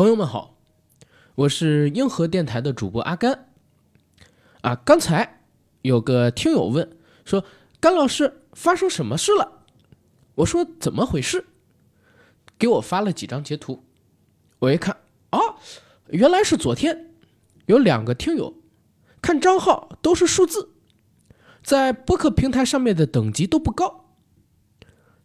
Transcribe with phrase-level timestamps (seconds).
[0.00, 0.56] 朋友们好，
[1.34, 3.50] 我是硬核电台的主播阿甘。
[4.62, 5.42] 啊，刚才
[5.82, 7.44] 有个听友问说，
[7.80, 9.66] 甘老师发生什么事了？
[10.36, 11.44] 我说怎么回事？
[12.58, 13.84] 给我发了几张截图，
[14.60, 14.96] 我一看，
[15.32, 15.56] 哦，
[16.06, 17.12] 原来是昨天
[17.66, 18.54] 有两个听友
[19.20, 20.70] 看账号都是数字，
[21.62, 24.06] 在播客平台上面的等级都不高。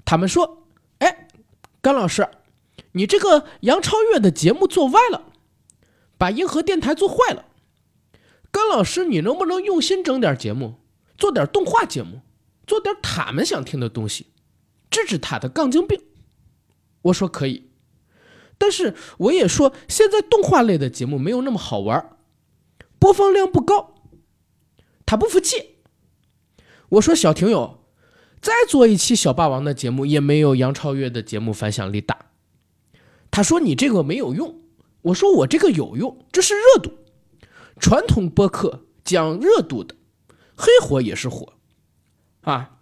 [0.04, 0.68] 他们说，
[0.98, 1.30] 哎，
[1.80, 2.28] 甘老师。
[2.96, 5.34] 你这个杨超越的节目做歪了，
[6.18, 7.46] 把硬核电台做坏了。
[8.52, 10.76] 甘老师，你能不能用心整点节目，
[11.18, 12.22] 做点动画节目，
[12.66, 14.28] 做点他们想听的东西，
[14.90, 16.02] 治治他的杠精病？
[17.02, 17.70] 我说可以，
[18.58, 22.18] 但是我也说现在动画类的节目没有那么好玩，
[22.98, 23.96] 播放量不高。
[25.06, 25.76] 他不服气，
[26.88, 27.84] 我说小听友，
[28.42, 32.25] 再做一期小霸王的节目也没有杨超越的节目反响力大。
[33.36, 34.62] 他说：“你这个没有用。”
[35.04, 36.90] 我说：“我这个有用，这是热度。
[37.82, 39.94] 传统播客讲热度的，
[40.56, 41.52] 黑火也是火
[42.44, 42.78] 啊。”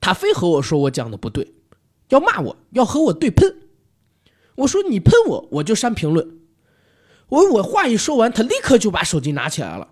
[0.00, 1.54] 他非和我说我讲的不对，
[2.08, 3.68] 要骂我，要和我对喷。
[4.56, 6.40] 我说：“你喷我，我就删评论。”
[7.30, 9.90] 我我话一说完，他立刻就把手机拿起来了，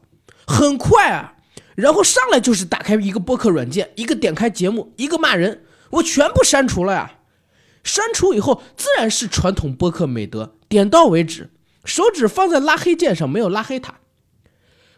[0.49, 1.37] 很快啊，
[1.77, 7.16] 然后上来就是打开一个播客软件，一个点开节目，一个骂人，我全部删除了呀。
[7.87, 11.51] 删除以后，自然是传统播客美德，点到为止，
[11.85, 14.01] 手指放在拉黑键上，没有拉黑他。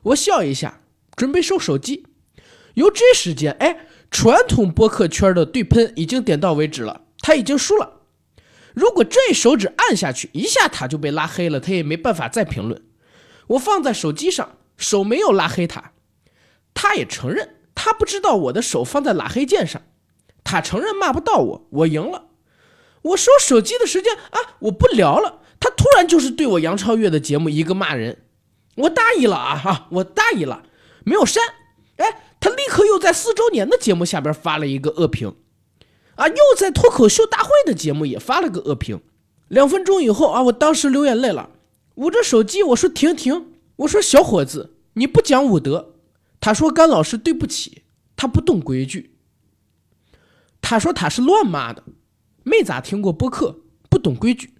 [0.05, 0.81] 我笑一下，
[1.15, 2.07] 准备收手机。
[2.75, 8.01] 由这时间，哎，传统播客圈的对喷已经点到为止了，他已经输了。
[8.73, 12.81] 如果这手指按下去，一下他就被拉黑了，他也没办法再评论。
[13.49, 15.93] 我放在手机上，手没有拉黑他，
[16.73, 19.83] 他也承认他不知道我的手放在拉黑键上，
[20.43, 22.28] 他承认骂不到我，我赢了。
[23.03, 25.41] 我收手机的时间啊，我不聊了。
[25.61, 28.19] 他突然就是对我杨超越的节目一个骂人，
[28.77, 30.63] 我大意了啊哈，我大意了，
[31.05, 31.43] 没有删。
[31.97, 35.35] 哎，他立刻又在四周年的节目下边发了一个恶评，
[36.15, 39.01] 啊，又在脱口秀大会的节目也发了个恶评。
[39.49, 41.51] 两分钟以后啊，我当时流眼泪了，
[41.97, 45.95] 捂着手机我说停停，我说小伙子你不讲武德。
[46.41, 47.83] 他说甘老师对不起，
[48.15, 49.17] 他不懂规矩。
[50.61, 51.83] 他说他是乱骂的。
[52.49, 53.61] 没咋听过播客，
[53.91, 54.55] 不懂规矩，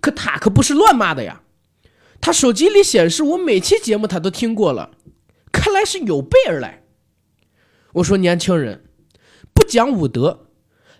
[0.00, 1.42] 可他可不是乱骂的呀。
[2.20, 4.90] 他手机里显示我每期节目他都听过了，
[5.50, 6.84] 看来是有备而来。
[7.94, 8.84] 我说年轻人
[9.52, 10.48] 不讲武德，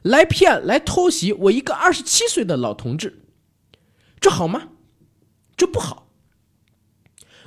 [0.03, 3.23] 来骗来偷袭我一个二十七岁的老同志，
[4.21, 4.69] 这好吗？
[5.57, 6.11] 这不好。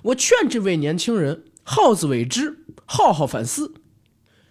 [0.03, 3.73] 我劝这位年轻人好自为之，好好反思，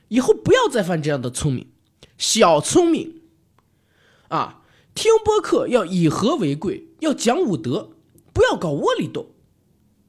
[0.09, 1.73] 以后不要再犯这样的聪明，
[2.19, 3.23] 小聪明。
[4.35, 4.63] 啊，
[4.97, 7.91] 听播客要以和为贵，要讲武德，
[8.33, 9.29] 不要搞窝里斗。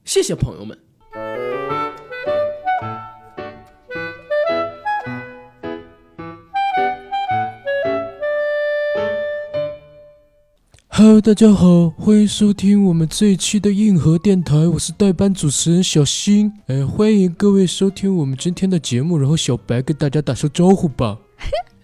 [0.04, 0.76] 谢谢朋友们。
[10.90, 16.52] Hello，大家好，欢迎收听我们这一期的硬核电台，我是代班主持人小新。
[16.66, 21.20] 哎，欢迎各位收听我们今天的节目，然后小白跟大家打声招呼吧。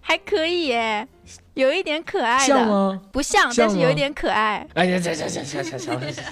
[0.00, 1.06] 还可以耶。
[1.54, 3.00] 有一点可爱的，像吗？
[3.12, 4.66] 不像，但是有一点可爱。
[4.74, 6.24] 哎呀，行行行行行行行。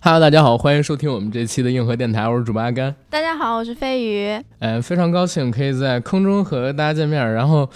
[0.00, 2.94] Hello，大家好，欢迎收听我们这期的硬核电台，我是主播阿甘。
[3.08, 4.40] 大家好，我是飞鱼。
[4.58, 7.32] 呃，非常高兴可以在空中和大家见面。
[7.34, 7.68] 然后，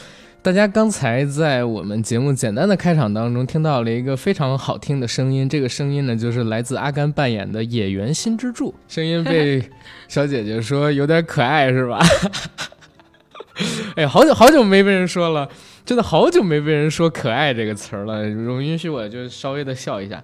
[0.42, 9.62] 大家刚才在我们节目简单的开场当中听到了一个非常好听的声音，这个声音呢就是来自阿甘扮演的野原新之助，声音被
[10.08, 12.00] 小姐姐说有点可爱，是吧？
[13.96, 15.48] 哎，好久好久没被人说了。
[15.84, 20.20] 真的好久没被人说“可爱”这个词儿了，容允许我就稍微的笑一下，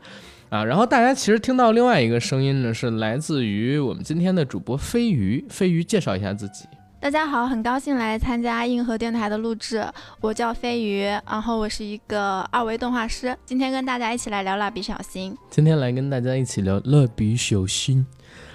[0.48, 5.44] 啊，然后大家其实听到另外一个声音呢，是来自于我们今天的主播飞鱼。
[5.48, 6.64] 飞鱼介绍一下自己。
[7.00, 9.86] 大家好，很高兴来参加硬核电台的录制，
[10.20, 15.32] 我叫飞鱼，然后我是一个二维动画师，今天跟大家一起来聊蜡笔小新。
[15.48, 18.04] 今天来跟大家一起聊蜡笔小新。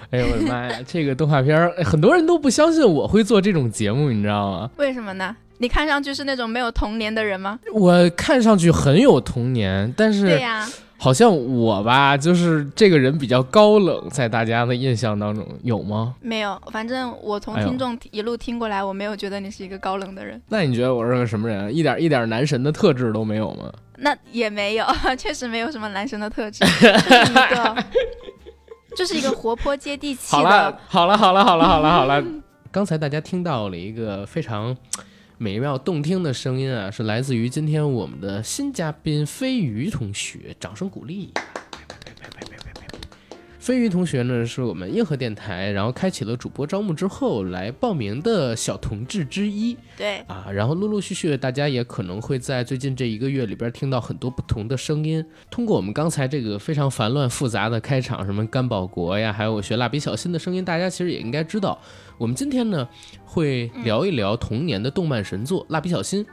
[0.10, 4.70] 哎呦我的妈呀，这个动画片儿，很多人都不相信我会做这种节目，你知道吗？
[4.76, 5.36] 为什么呢？
[5.58, 7.58] 你看上去是那种没有童年的人吗？
[7.74, 10.66] 我看上去很有童年，但是对呀，
[10.96, 16.14] 好像我吧，就是这个人比较高冷，在大家的印象当中有吗？
[16.22, 20.40] 没有，反正我从听众一路听过来，我没有觉得你是一个高冷的人。
[20.48, 21.74] 那你觉得我是个什么人？
[21.74, 23.70] 一点一点男神的特质都没有吗？
[23.96, 24.86] 那也没有，
[25.18, 27.84] 确实没有什么男神的特质， 就是一个，
[28.98, 30.36] 就是一个活泼接地气的。
[30.36, 32.24] 好了，好了，好了，好了，好了，好了。
[32.72, 34.76] 刚才大家听到了一个非常。
[35.40, 41.32] 美妙动听的声音啊，是来自于今天我们的新嘉宾飞鱼同学，掌声鼓励！
[43.68, 50.46] 飞鱼同学呢，是我们硬核电台，然后开启了主播招募之后来报名的小同志之一对，啊。
[50.50, 55.22] 然后陆陆续续，大家也可能会在最近这一个月里边听到很多不同的声音。
[55.50, 61.78] 通过我们刚才这个非常繁乱复杂的开场，什么甘宝国呀，还有我学蜡笔小新的声音，大家其实也应该知道。
[62.16, 62.88] 我们今天呢
[63.26, 66.24] 会聊一聊童年的动漫神作《蜡笔小新》。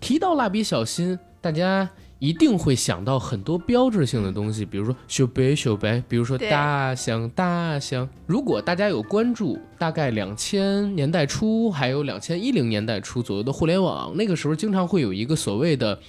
[0.00, 1.86] 提到蜡笔小新，大家
[2.18, 8.08] 一定会想到很多标志性的东西，比如说小白小白，比如说大象大象。
[8.26, 16.00] 如果大家有关注，大概两千年代初还有两千一零年代初左右的互联网，那个时候经常会有一个所谓的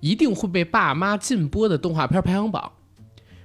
[0.00, 2.72] 一定会被爸妈禁播的动画片排行榜，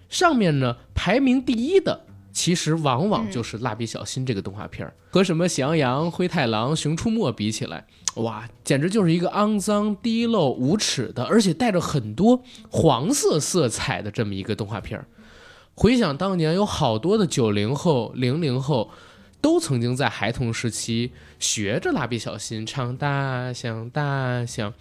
[0.09, 2.06] 上面呢排名第一的。
[2.31, 7.85] 其实往往就是《蜡笔小新》这个动画片儿，和什么《喜羊羊》《灰太狼》《熊出没》比起来，
[8.15, 15.06] 哇，简直就是一个肮脏、低陋、无耻的，而且带着很多黄色色彩的这么一个动画片儿。
[15.73, 18.89] 回想当年，有好多的九零后、零零后，
[19.41, 24.73] 都曾经在孩童时期学着蜡笔小新唱大象大象，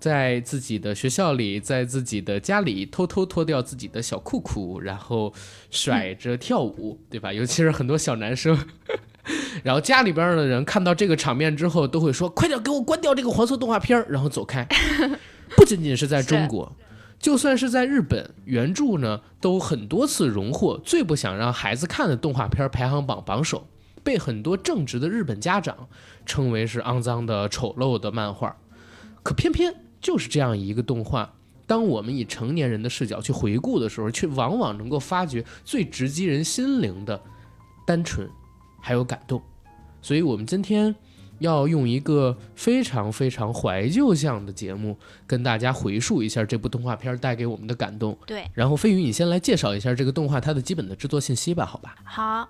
[0.00, 5.34] 在自己的学校里，在自己的家里偷偷脱掉自己的小裤裤，然后
[5.70, 7.30] 甩着跳舞，对吧？
[7.30, 8.58] 尤其是很多小男生。
[9.62, 14.66] 然后家里边的人看到这个场面之后，都会说：“快点给我关掉这个黄色动画片儿！”然后走开。
[15.56, 16.70] 不仅仅是在中国，
[17.18, 23.66] 就算是在日本，原著呢都很多次荣获最不想让孩子看的动画片排行榜榜首，
[24.04, 25.88] 被很多正直的日本家长
[26.26, 28.56] 称为是肮脏的、丑陋的漫画。
[29.22, 31.34] 可偏偏就是这样一个动画，
[31.66, 37.20] 当我们以成年人的视角去回顾的时候，却往往能够发掘最直击人心灵的
[37.86, 38.28] 单纯，
[38.88, 39.42] 还有感动。
[40.00, 40.94] 所以，我们今天
[41.40, 44.96] 要用一个非常非常怀旧向的节目，
[45.26, 48.16] 跟大家回述一下这部动画片带给我们的感动。
[48.26, 51.96] 对，然后，飞宇，你先来介绍一下这个动画它的基本的制作信息吧，好吧？
[52.02, 52.48] 好，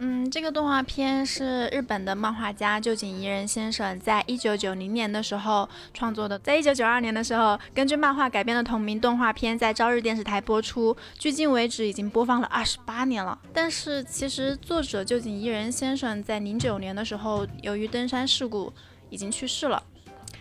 [0.00, 13.36] 嗯，这个动画片是日本的漫画家旧井宜人先生在一九九零年的时候创作的，在一九九二年的时候，根据漫画改编的同名动画片在朝日电视台播出，距今为止已经播放了二十八年了。
[13.52, 18.72] 但是其实作者旧井宜人先生在零九年的时候，由于登山事故
[19.10, 19.82] 已经去世了。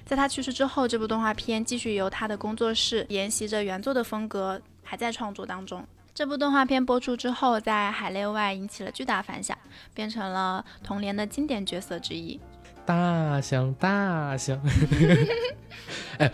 [0.06, 5.84] 在他去世之后，这部动画片继续由他的工作室沿袭着原作的风格，还在创作当中。
[6.18, 9.56] 这部动画片播出之后，在海内外引起了巨大反响，
[9.94, 12.40] 变成了童年的经典角色之一。
[12.88, 14.60] 大象，大象。
[16.18, 16.32] 哎，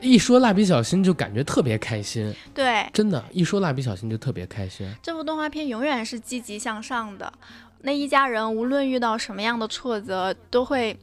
[0.00, 4.88] 一说蜡笔小新就感觉特别开心，对，真的，一说蜡笔小新就特别开心。
[5.02, 7.32] 这部动画片永远是积极向上的，
[7.80, 10.96] 那一家人无论遇到什么样的挫折，都会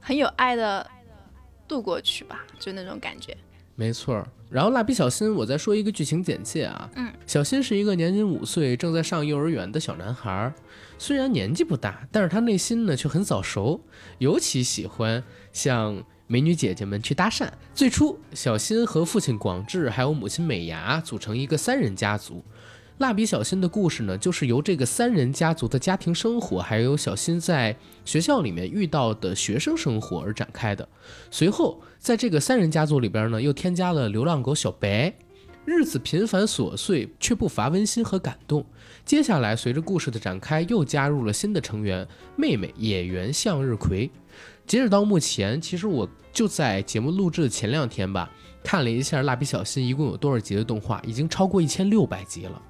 [0.00, 0.84] 很有爱的
[1.68, 3.36] 度过去吧，就那种感觉。
[3.74, 6.90] 没错儿，然后蜡笔小新，我再说一个剧情简介啊。
[6.94, 10.54] 嗯，小新是一个年仅五岁、正在上幼儿园的小男孩儿，
[10.98, 13.80] 虽然年纪不大，但是他内心呢却很早熟，
[14.18, 17.48] 尤其喜欢向美女姐姐们去搭讪。
[17.74, 22.44] 最初，小新和父亲广志还有母亲美伢组成一个三人家族。
[23.02, 30.88] 蜡笔小新的故事呢，就是由这个三人家族的家庭生活，还有小新在学校里面遇到的学生生活而展开的。
[31.28, 35.12] 随后，在这个三人家族里边呢，又添加了流浪狗小白，
[35.64, 38.64] 日子平凡琐碎，却不乏温馨和感动。
[39.04, 44.08] 接下来，随着故事的展开，又加入了新的成员妹妹野原向日葵。
[44.64, 48.30] 截止到目前，其实我就在节目录制的前两天吧，
[48.62, 52.62] 看了一下蜡笔小新一共有多少集的动画，已经超过一千六百集了。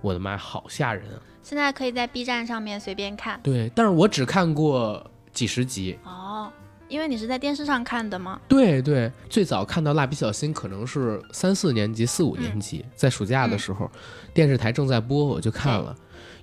[0.00, 1.20] 我的妈，好吓人啊！
[1.42, 5.98] 现在可以在 B 站上面随便看对，但是我只看过几十集。
[6.04, 6.50] 哦，
[6.88, 8.40] 因为你是在电视上看的吗？
[8.46, 13.90] 对对，最早看到蜡笔小新可能是三四年级、四五年级，在暑假的时候，
[14.34, 15.96] 电视台正在播，我就看了。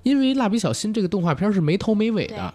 [0.03, 2.53] 因为蜡笔小新这个动画片是没头没尾的，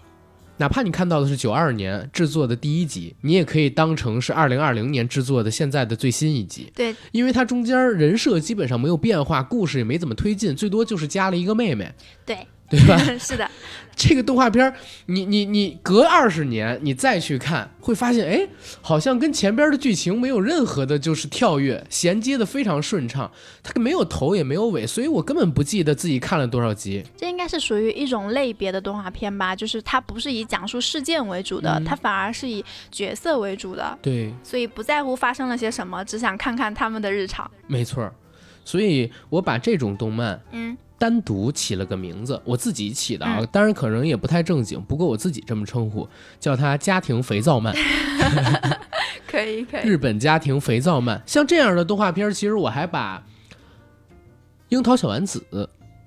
[0.60, 11.90] 哪怕你看到的是九二年制作的第一集，你也可以当成是二零二零年制作的现在的最新一集，对，因为它中间人设基本上没有变化，故事也没怎么推进，最多就是加了一个妹妹，
[12.26, 12.96] 对，对吧？
[13.18, 13.50] 是的，
[13.96, 14.72] 这个动画片儿，
[15.06, 18.48] 你你你隔二十年你再去看，会发现，哎，
[18.80, 23.28] 好像跟前边的剧情没有任何的，就是跳跃，衔接的非常顺畅，
[23.64, 27.04] 它没有头也没有尾，所以我根本不记得自己看了多少集。
[27.16, 37.50] 这应该是属于一种类别的动画片吧，就是它不是以讲述事件为主的，嗯它反而是以角色为主的，对，所以不在乎发生了些什么，只想看看他们的日常。
[37.66, 38.08] 没错，
[38.64, 46.06] 所以我把这种动漫嗯，单独起了个名字，我自己起的啊，嗯当然可能也不太正经，不过我自己这么称呼，
[46.38, 47.74] 叫它家庭肥皂漫。
[49.26, 53.18] 可以可以，日本家庭肥皂漫，像这样的动画片，其实我还把
[54.68, 55.42] 《樱桃小丸子》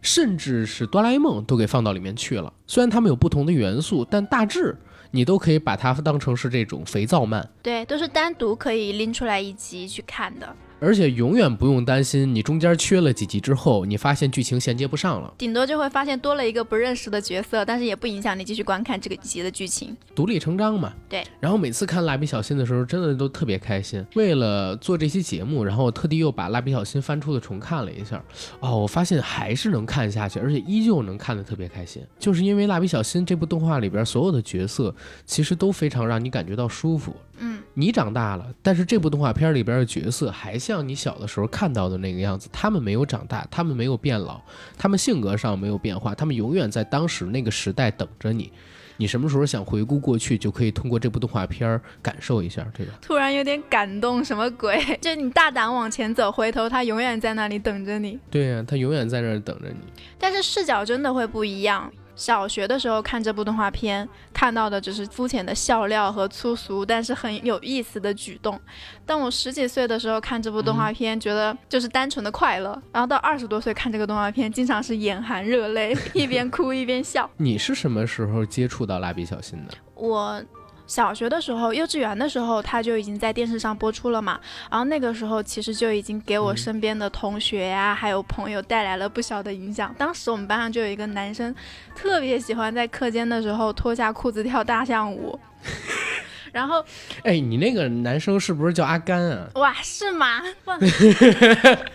[0.03, 2.53] 甚至是哆啦 A 梦都给放到里面去了。
[2.67, 4.77] 虽然它们有不同的元素，但大致
[5.09, 7.49] 你都可以把它当成是这种肥皂漫。
[7.63, 10.55] 对，都是单独可以拎出来一集去看的。
[10.83, 20.91] 而且永远不用担心，你中间缺了几集之后，你发现剧情衔接不上了，顶多就会发现多了一个不认识的角色，但是也不影响你继续观看这个集的剧情，独立成章嘛。
[21.07, 21.23] 对。
[21.39, 24.05] 然后每次看蜡笔小新的时候，真的都特别开心。
[24.15, 28.21] 为了做这期节目，然后我特地又把蜡笔小新翻出的重看了一下，
[28.59, 34.93] 哦，我发现还是能看下去，而且依旧能看得特别开心，就是因为蜡笔小新这部动画里边所有的角色，
[35.25, 37.15] 其实都非常让你感觉到舒服。
[37.43, 37.61] 嗯。
[37.73, 44.41] 你长大了，但是这部动画片里边的角色还像你小的时候看到的那个样子，他们没有长大，他们没有变老，
[44.77, 48.51] 他们性格上没有变化，他们永远在当时那个时代等着你。
[48.95, 52.91] 你什么时候想回顾过去，就可以通过这部动画片感受一下这个。
[53.01, 54.79] 突然有点感动，什么鬼？
[55.01, 58.19] 就你大胆往前走，回头他永远在那里等着你。
[58.29, 60.03] 对呀，他永远在那儿等着你。
[60.19, 61.91] 但是视角真的会不一样。
[62.15, 68.59] 小学的时候看这部动画片，看到的只是肤浅的笑料和粗俗，但是很有意思的举动。
[69.05, 72.79] 当我十几岁的时候看这部动画片，觉得就是单纯的快乐。
[72.91, 77.29] 然后到二十多岁看这个动画片，经常是眼含热泪， 一边哭一边笑。
[77.37, 79.73] 你是什么时候接触到蜡笔小新的？
[79.95, 80.43] 我。
[80.85, 84.39] 小学的时候，幼稚园的时候，他就已经在电视上播出了嘛。
[84.69, 89.93] 然后那个时候，其实就已经给我身边的同学呀，还有朋友带来了不小的影响。
[89.97, 91.53] 当时我们班上就有一个男生，
[91.95, 95.39] 特别喜欢在课间的时候脱下裤子跳大象舞。
[96.53, 96.85] 然后，
[97.23, 99.47] 哎，你那个男生是不是叫阿甘啊？
[99.55, 100.43] 哇，是吗？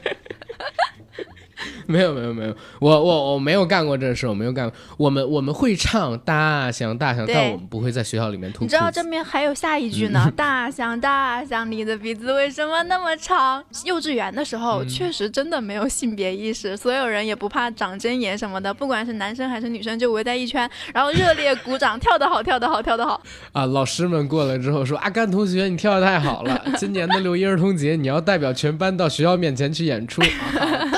[1.90, 4.78] 没有没有没有，我我我没有干过这事，我没有干过。
[4.98, 8.62] 我们我们会唱大象大象，但我们不会在学校里面吐。
[8.62, 10.30] 你知道这边还有下一句呢？
[10.36, 13.64] 大象大象，你的鼻子为什么那么长？
[13.86, 23.18] 幼稚园的时候确实真的没有性别意识，所有人也不怕长针眼什么的，不管是男生还是女生，就围在一圈，然后热烈鼓掌，跳得好，跳得好，跳得好。
[23.52, 26.62] 啊，老师们过来之后说：“阿甘同学，你跳得太好了！
[26.76, 30.20] 今年的六一儿童节，你要代表全班到学校面前去演出。”
[30.52, 30.97] 然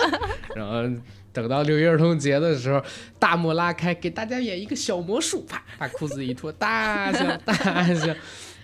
[0.70, 1.00] 后
[1.32, 2.82] 等到六一儿童节的时候，
[3.18, 7.54] 大幕拉开，给大家演一个小魔术，啪， 把裤子一脱，大笑大
[7.94, 8.14] 笑，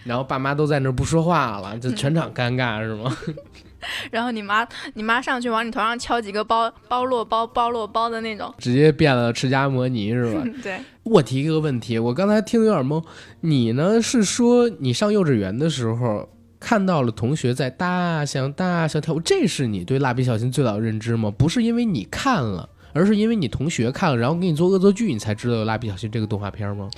[0.04, 3.16] 然后爸妈都在那不说话了，就全场尴尬是吗？
[4.10, 10.42] 然后你妈你妈上去往你头上敲几个包包落包包落包的那种，直接变了释迦摩尼是吧？
[10.62, 10.80] 对。
[11.04, 13.04] 我提一个问题，我刚才听的有点懵，
[13.42, 16.28] 你呢是说你上幼稚园的时候？
[16.66, 21.30] 看到了同学在大象大象跳舞，这是你对蜡笔小新最早的认知吗？
[21.30, 26.90] 不是因为你看了，而是因为你同学看了，然后给你做恶作剧，你才知道有蜡笔小新这个动画片吗？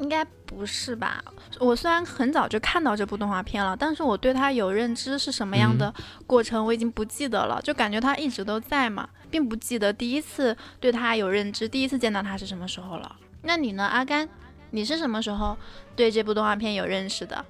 [0.00, 1.22] 应该不是吧？
[1.60, 5.94] 我虽然很早就看到这部动画片了，但是我对它有认知是什么样的
[6.26, 13.14] 过程，我已经不记得了，就感觉它一直都在嘛，并不记得第一次对它有认知，第一次见到它是什么时候了。
[13.42, 14.28] 那你呢，阿甘？
[14.72, 15.56] 你是什么时候
[15.94, 17.44] 对这部动画片有认识的？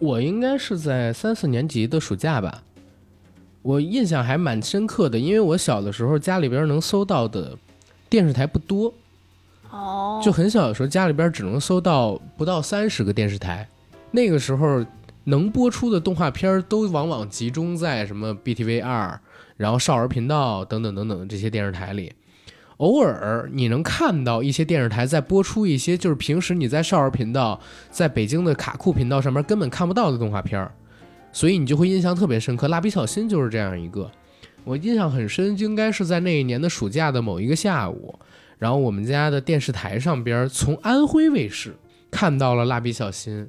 [0.00, 2.62] 我应该是在三四年级的暑假吧，
[3.60, 7.56] 我印象还蛮深刻的，因为我小的时候家里边能搜到的
[8.08, 8.92] 电视台不多，
[9.70, 13.68] 哦，就很小的时候家里边只能搜到不到三十个电视台，
[14.10, 14.82] 那个时候
[15.24, 19.20] 能播出的动画片都往往集中在什么 BTV 二，
[19.58, 22.10] 然后少儿频道等等等等这些电视台里。
[22.80, 27.60] 偶尔你能看到一些电视台在播出一些就是平时你在少儿频道、
[27.90, 30.72] 在北京的卡酷频道上面根本看不到的动画片儿，
[31.30, 32.68] 所以你就会印象特别深刻。
[32.68, 34.10] 蜡笔小新就是这样一个，
[34.64, 38.18] 我印象很深，应该是在那一年的暑假的某一个下午，
[38.58, 41.76] 然后我们家的电视台上边从安徽卫视
[42.10, 43.46] 看到了蜡笔小新，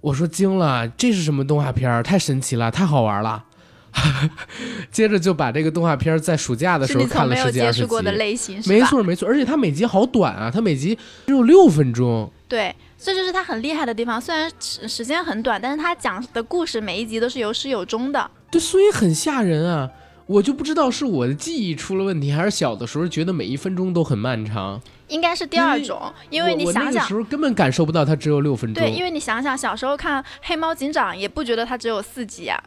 [0.00, 2.00] 我说惊了，这是什么动画片儿？
[2.00, 3.44] 太神奇了，太好玩了。
[4.90, 12.30] 接着就把这个动画片在暑假的时候看了十几二十集，没错没错，而且它每集好短啊，它每集只有六分钟。
[12.48, 14.20] 对，这就是它很厉害的地方。
[14.20, 18.30] 虽然时时间很短，但是它讲的故事每一集都是有始有终的。
[18.50, 19.90] 对，所以很吓人啊！
[20.26, 24.80] 我就不知道是我的记忆出了问题，还是小的时候觉得每一分钟都很漫长。
[25.08, 28.82] 应该是第二种，因为你想想，时候根本感受不到它只有六分钟。
[28.82, 32.58] 对，因为你想想，小时候看《黑猫警长》也不觉得它只有四集啊。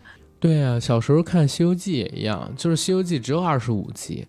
[0.45, 4.27] 对呀，小时候看《西游记》也一样，就是《西游记》只有二十五集，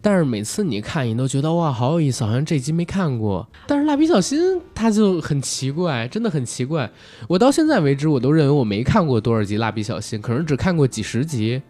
[0.00, 3.44] 但是每次你看，你都觉得哇，好有意思，好像这集没看过。
[3.66, 4.38] 但是蜡笔小新
[4.72, 6.88] 它就很奇怪，真的很奇怪。
[7.26, 11.60] 我到现在为止，我都认为我没看过多少集蜡笔小新，可能只看过几十集。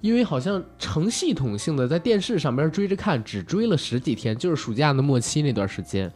[0.00, 6.10] 因为好像成系统性的在电视上边追着看，只追了十几天，就是暑假的末期那段时间，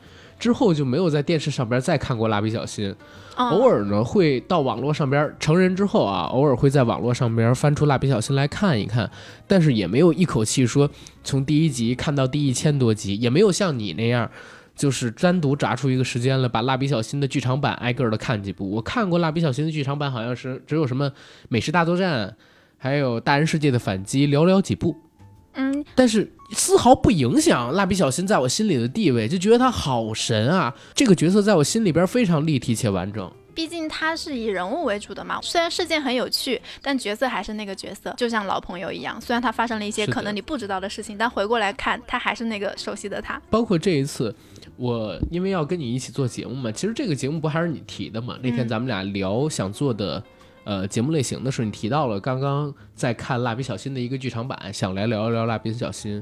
[0.45, 2.95] 之后就没有在电视上边再看过蜡笔小新。
[3.37, 9.11] 偶尔呢会到网络上边，成人之后啊，偶尔会在网络上边翻出蜡笔小新来看一看，
[9.47, 10.91] 但是也没有一口气说
[11.23, 14.31] 从第一集看到第一千多集，也没有像你那样，
[14.77, 18.71] 就是单独炸出一个时间来把蜡笔小新的剧场版挨个的看几部。
[18.71, 21.11] 我看过蜡笔小新的剧场版，好像是只有什么
[21.49, 22.37] 美食大作战。
[22.77, 24.95] 还有大人世界的反击，寥寥几部，
[25.55, 30.75] 嗯，但是丝毫不影响蜡笔小新在我心里的地位，就觉得他好神啊！
[30.95, 33.31] 这个角色在我心里边非常立体且完整。
[33.55, 39.21] 毕竟他是以人物为主的嘛，虽然事件很有趣，但角色还是那个角色，就像老朋友一样。
[39.21, 43.41] 虽然他发生了一些可能你不知道的事情，但回过来看，他还是那个熟悉的他。
[43.49, 44.35] 包括这一次，
[44.77, 48.37] 我因为要跟你一起做节目嘛，其实这个节目不还是你提的嘛？
[48.43, 50.21] 那天咱们俩聊想做的。
[50.65, 56.21] 呃，节目类型的时候，你提到了刚刚在看《蜡笔小新》的一个剧场版，想来聊一聊《蜡笔小新》。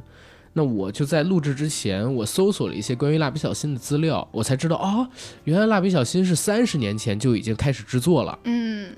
[0.54, 5.08] 那我就在录制之前，我搜索了一些关于《蜡笔小新》的资料，我才知道哦，
[5.44, 8.38] 原来《蜡笔小新》是三十年前就已经开始制作了。
[8.44, 8.94] 嗯。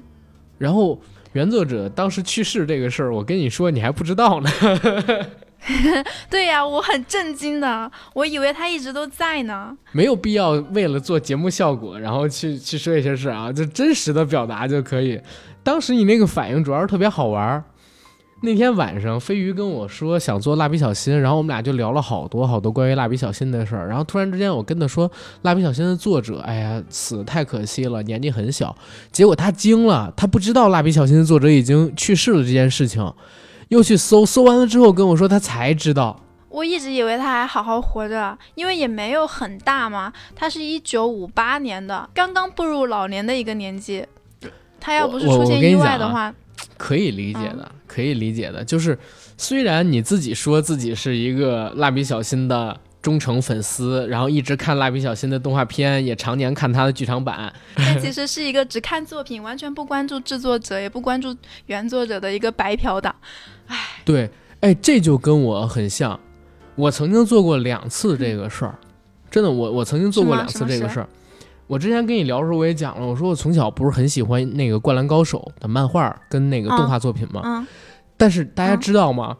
[0.58, 1.00] 然后
[1.32, 4.50] 原作者当时去世这个事儿，我跟你说，你还不知道呢。
[6.28, 9.76] 对呀，我很震惊的，我以为他一直都在呢。
[9.92, 15.20] 没有必要为了做节目效果，然后去去说一些事啊，就真实的表达就可以。
[15.62, 17.62] 当时你那个反应主要是特别好玩。
[18.42, 23.88] 那天晚上，飞鱼跟我说想做蜡笔小新，然后我们俩就聊了好多好多关于蜡笔小新的事儿。
[23.88, 25.10] 然后突然之间，我跟他说，
[25.42, 28.76] 蜡笔小新的作者，哎呀，死太可惜了，年纪很小。
[29.10, 33.10] 结果他惊了，他不知道蜡笔小新的作者已经去世了这件事情。
[33.74, 36.20] 又去搜，搜完了之后跟我说，他才知道。
[36.48, 40.12] 我一直以为他还好好活着，因为也没有很大嘛。
[40.36, 44.06] 他是一九五八年的，刚刚步入老年的一个年纪。
[44.80, 46.32] 他要不是出现意外的话，
[46.78, 48.64] 可以理解的，可以理解的。
[48.64, 48.96] 就是
[49.36, 52.78] 虽然你自己说自己是一个蜡笔小新的。
[53.04, 57.52] 忠诚粉丝，然后一直看蜡笔小新的动画片，也常年看他的剧场版。
[57.74, 63.14] 但其 实是一个只看作品，完全不关注制作者，也不关注原作者的一个白嫖党。
[63.66, 64.30] 唉，对，
[64.60, 66.18] 哎，这就跟我很像。
[66.76, 68.78] 我曾经做过两次这个事儿，
[69.30, 71.08] 真的，我我曾经做过两次这个事儿。
[71.66, 77.40] 我之前跟你聊的时候，我也讲了，我说我从小不是很喜欢那个《灌篮高手》的漫画跟那个动画作品嘛？
[77.44, 77.66] 嗯。
[78.16, 79.36] 但是大家知道吗？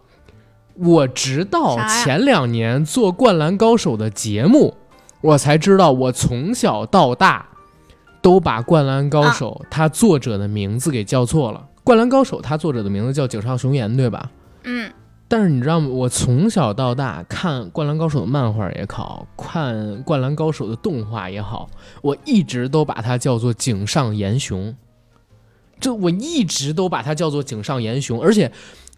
[0.77, 4.75] 我直到前两年做《灌篮高手》的节目，
[5.21, 7.47] 我才知道，我从小到大
[8.23, 11.67] 都把《灌篮高手》它作者的名字给叫错了。
[11.85, 14.31] 《灌篮高手》他作者的名字叫井上雄彦，对吧？
[14.64, 14.90] 嗯。
[15.29, 15.88] 但是你知道吗？
[15.88, 21.68] 我从小到大看《灌篮高手》的漫画也好，看《灌篮高手》的动画也好，
[22.03, 24.75] 我一直都把它叫做井上岩雄。
[25.79, 28.51] 这我一直都把它叫做井上岩雄，而且。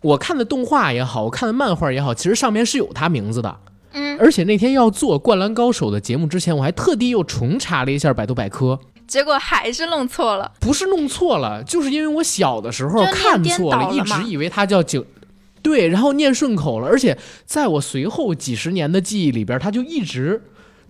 [0.03, 3.57] 我看的动画也好，我看的漫画也好，其实上面是有他名字的。
[3.93, 10.53] 嗯，而且那天要做《灌篮高手》的节目之前，我还特地又重查了一下百度百科，结果还是弄错了。
[10.61, 15.05] 不是弄错了，就是因为我小的时候看错了，一直以为它叫井，
[15.63, 16.87] 对，然后念顺口了。
[16.87, 20.43] 而且在我随后几十年的记忆里边，它就一直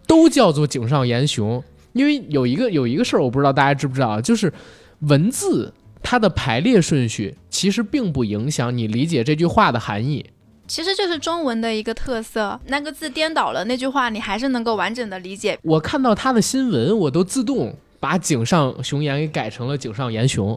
[0.07, 1.62] 都叫做井上岩雄。
[1.92, 4.52] 因为有一个有一个事儿，我不知道大家知不知道，就是
[5.00, 5.72] 文字。
[6.02, 10.24] 它的排列顺序其实并不影响你理解这句话的含义，
[10.68, 15.59] 其实就是中文的一个特色，那个字颠倒了，那句话你还是能够完整的理解。
[15.62, 17.74] 我看到他的新闻，我都自动
[18.07, 20.57] 把井上雄彦给改成了井上岩雄，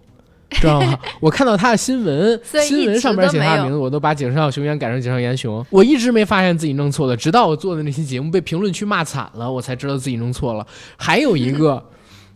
[0.51, 0.99] 知道吗？
[1.19, 5.65] 我看到他的新闻， 新闻上面写他的名字，我都把井上雄彦改成井上岩雄。
[5.71, 10.67] 我一直没发现自己弄错了，直到我做的那期节目被评论区骂惨了，我才知道自己弄错了。
[10.95, 11.83] 还有一个，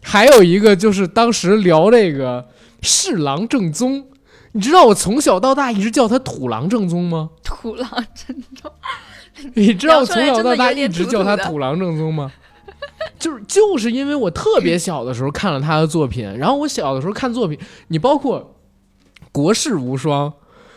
[0.02, 2.44] 还有一个就是当时聊这个。
[2.86, 4.04] 侍郎正宗，
[4.52, 7.30] 你知道我从小到大一直叫他土狼正宗吗？
[7.42, 8.70] 土狼正宗，
[9.56, 12.30] 你知道我从小到大一直叫他土狼正宗吗？
[13.24, 17.58] 就是就是因为我特别小的时候看了他的作品，然后我小的时候看作品，
[17.88, 18.40] 你包括
[19.32, 20.30] 《国士无双》。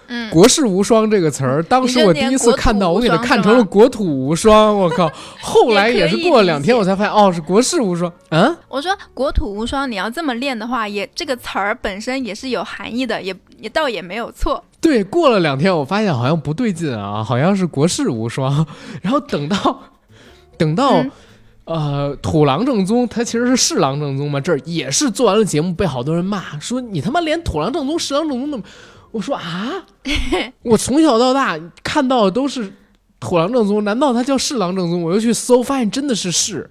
[0.09, 4.78] 嗯，国士无双这个词儿，当时我第一次看到，我给它看成了国土无双。
[4.78, 5.11] 我靠！
[5.42, 8.12] 后来也是过了两天，我才发现，哦，是国士无双。
[8.28, 14.62] 嗯，我说国土无双，你要这么练的话，也这个词儿本身也是有含义的，也也倒也没有错。
[14.80, 18.64] 对，过了两天，我发现好像不对劲啊，好像是国士无双。
[19.02, 19.80] 然后等到
[20.56, 21.04] 等到
[21.66, 28.66] 呃土狼正宗，他其实是侍郎正宗嘛，这儿也是做完了节目被好多人骂，说你他妈连土狼正宗、侍郎正宗都。
[29.12, 29.72] 我说啊，
[30.62, 32.70] 我从小到大看到的都是
[33.18, 35.02] 土狼正宗，难道他叫侍郎正宗？
[35.02, 36.68] 我又去搜，发现真的是侍，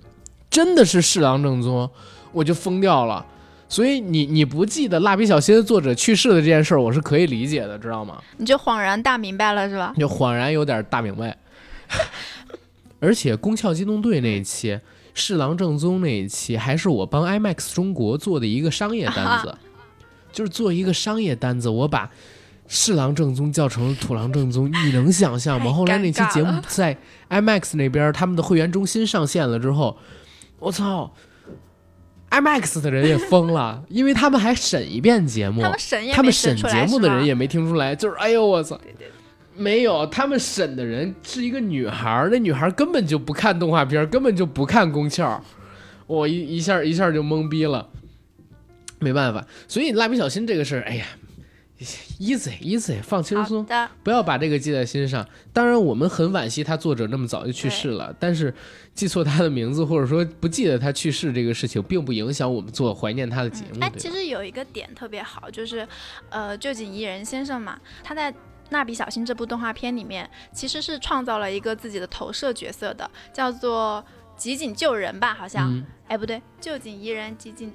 [0.50, 1.90] 真的是侍郎正宗，
[2.32, 3.26] 我就疯掉了。
[3.68, 8.18] 所以你你不记得蜡笔小新的作者去世的这件事儿，我是可以理解的，知道吗？
[8.38, 9.92] 你就恍然大明白了是吧？
[9.96, 11.36] 你就恍然有点大明白。
[13.06, 14.80] 而且《宫壳机动队》那一期，
[15.14, 19.56] 侍郎正宗那一期，还是我帮 IMAX 中国做的一个商业单子，
[20.32, 22.10] 就是做一个商业单子，我把
[22.68, 25.72] 侍郎正宗叫成了土郎正宗，你能想象吗？
[25.72, 26.98] 后来那期节目在
[27.30, 29.98] IMAX 那边他们的会员中心上线了之后，
[30.58, 31.14] 我操
[32.32, 38.80] ！IMAX 的人也疯了， 因为他们还审一遍节目，他们审也他们没审节目的人也没听出来，就是哎呦我操！
[39.56, 45.42] 没有，他们审的人是一个女孩儿，那女孩儿根本就不看动画片，根本就不看宫壳，
[46.08, 47.90] 我一一下一下就懵逼了，
[49.00, 51.06] 没办法，所以蜡笔小新这个事儿，哎呀
[52.20, 53.66] ，easy easy，放轻松，
[54.04, 55.28] 不要把这个记在心上。
[55.52, 58.54] 当然，我们很惋惜他作者那么早就去世了，但是
[58.94, 65.88] 记错他的名字或者说不记得他去世这个事情，并不影响我们做怀念他的节目，哎，其实有一个点特别好，就是，
[66.30, 68.32] 呃，旧井宜人先生嘛，他在
[68.70, 74.04] 《蜡笔小新》这部动画片里面，其实是创造了一个自己的投射角色的，叫做
[74.36, 77.72] 吉井救人吧，好像，嗯，哎，不对，旧井宜人吉井，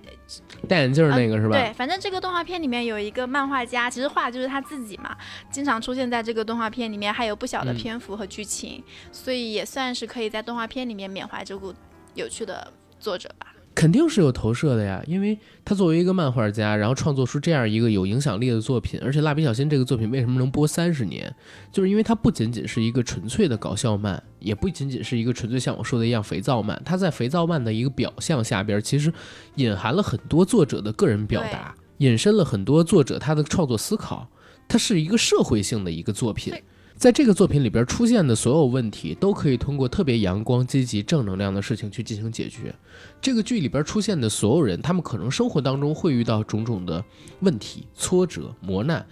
[0.68, 1.57] 戴眼镜儿那个是吧？
[1.57, 5.16] 对，反正这个动画片里面有一个漫画家，其实画就是他自己嘛，
[5.50, 11.72] 经常出现在这个动画片里面，还有不小的嗯篇幅和剧情，所以也算是可以在动画片里面缅怀这部
[12.14, 13.55] 有趣的作者吧。
[13.80, 21.34] 肯定是有投射的呀，因为他作为一个漫画家，然后创作出这样一个有影响力的作品，而且《蜡笔小新》这个作品为什么能播三十年，
[21.72, 29.10] 就是因为它不仅仅是一个纯粹的搞笑漫，也不仅仅是一个纯粹像我说的一样肥皂漫，它在肥皂漫的一个表象下边，其实
[29.54, 34.28] 隐含了很多作者的个人表达，引申了很多作者他的创作思考，
[34.68, 36.62] 它是一个社会性的一个作品对。
[37.00, 42.74] 在这个作品里边出现的所有问题，都可以通过特别阳光、积极、正能量的事情去进行解决。
[43.22, 47.02] 这个剧里边出现的所有人，他们可能生活当中会遇到种种的
[47.38, 49.06] 问题、挫折、磨难，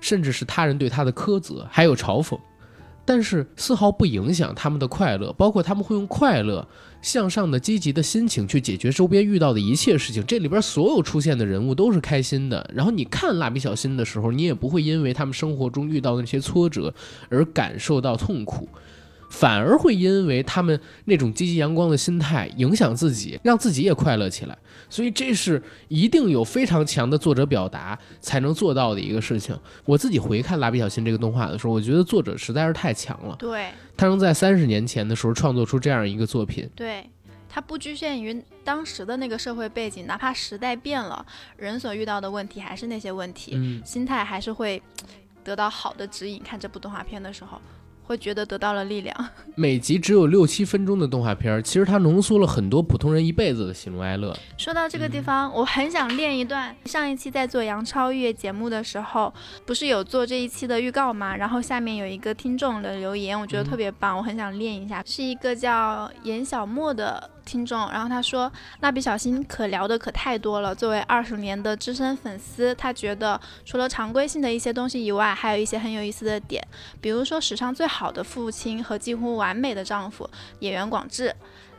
[0.00, 2.40] 甚至是他人对他的苛责，还有嘲讽，
[3.04, 6.66] 但是丝毫不影响他们的快乐，包括他们会用快乐、
[7.02, 10.24] 向上的、积极的心情去解决周边遇到的一切事情。
[10.26, 12.70] 这里边所有出现的人物都是开心的。
[12.74, 16.94] 然后你看蜡笔小新的时候，你也不会因为他们生活中遇到的那些挫折
[17.28, 18.68] 而感受到痛苦。
[19.34, 24.56] 反而会因为他们那种积极阳光的心态影响自己，让自己也快乐起来。
[24.88, 29.58] 所以这是一定有非常强的作者表达才能做到的一个事情。
[29.84, 36.70] 我自己回看《蜡笔小新》这个动画的时候，我觉得作者实在是太强了，对他能在三十年前的时候创作出这样一个作品。
[36.76, 37.10] 对，
[37.48, 41.24] 它不局限于当时的那个社会背景，哪怕时代变了，
[41.56, 44.80] 人所遇到的问题还是那些问题，嗯，心态还是会
[45.42, 46.40] 得到好的指引。
[46.42, 47.60] 看这部动画片的时候，
[48.06, 49.14] 会觉得得到了力量。
[49.54, 54.36] 每集只有六七分钟的动画片儿，其实它浓缩了很多普通人一辈子的喜怒哀乐。
[54.56, 56.74] 说到这个地方，我很想练一段。
[56.84, 59.32] 上一期在做杨超越节目的时候，
[59.64, 61.36] 不是有做这一期的预告吗？
[61.36, 65.02] 然后下面有一个听众的留言，我觉得特别棒，我很想练一下。
[65.06, 70.74] 是一个叫严小莫的听众，然后他说：“蜡笔小新可聊的可太多了。
[70.74, 76.66] 作为二十年的资深粉丝，他觉得除了常规性的一些东西以外，还有一些很有意思的点，
[77.00, 80.28] 比如说史上最好的父亲和几乎完美的丈夫
[80.60, 81.34] 演员广志。”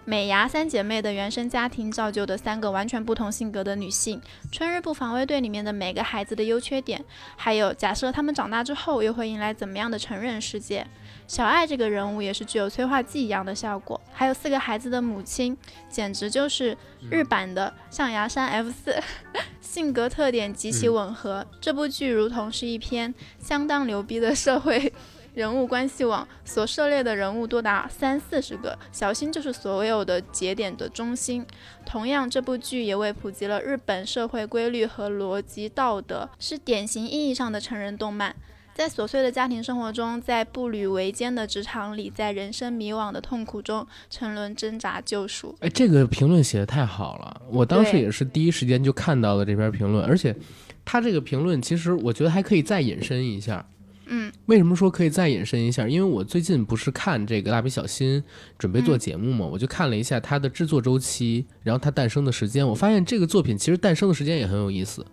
[0.08, 7.04] 美伢三姐妹的原生家庭造就的三个完全不同性格的女性，春日部防卫队里面的每个孩子的优缺点，
[7.36, 10.86] 还有假设他们长大之后又会迎来怎么样的成人世界。
[11.28, 15.58] 小爱这个人物也是具有催化剂一样的效果，还有四个孩子的母亲，
[15.90, 16.78] 简直就是
[17.10, 18.96] 日版的象牙山 F 四，
[19.60, 21.46] 性格特点极其吻合。
[21.60, 24.94] 这部剧如同是一篇相当牛逼的社会
[25.34, 31.46] 人物关系网，所涉猎的人物多达三四十个，小新就是所有的节点的中心。
[31.86, 38.36] 同样，这部剧也为普及了日本社会规律和逻辑道德，是典型意义上的成人动漫。
[38.76, 45.56] 在琐碎的家庭生活中，在步履维艰的职场里，在人生迷惘的痛苦中沉沦挣扎救赎。
[45.62, 50.36] 哎，这个评论写的太好了，我当时也是第一时间就看到了这篇评论，而且
[50.84, 53.66] 他这个评论其实我觉得还可以再引申一下。
[54.08, 55.88] 嗯，为什么说可以再引申一下？
[55.88, 58.22] 因为我最近不是看这个蜡笔小新
[58.60, 65.06] 准备做节目嘛，我就看了一下它的制作周期，然后它诞生的时间，我发现这个作品其实诞生的时间也很有意思。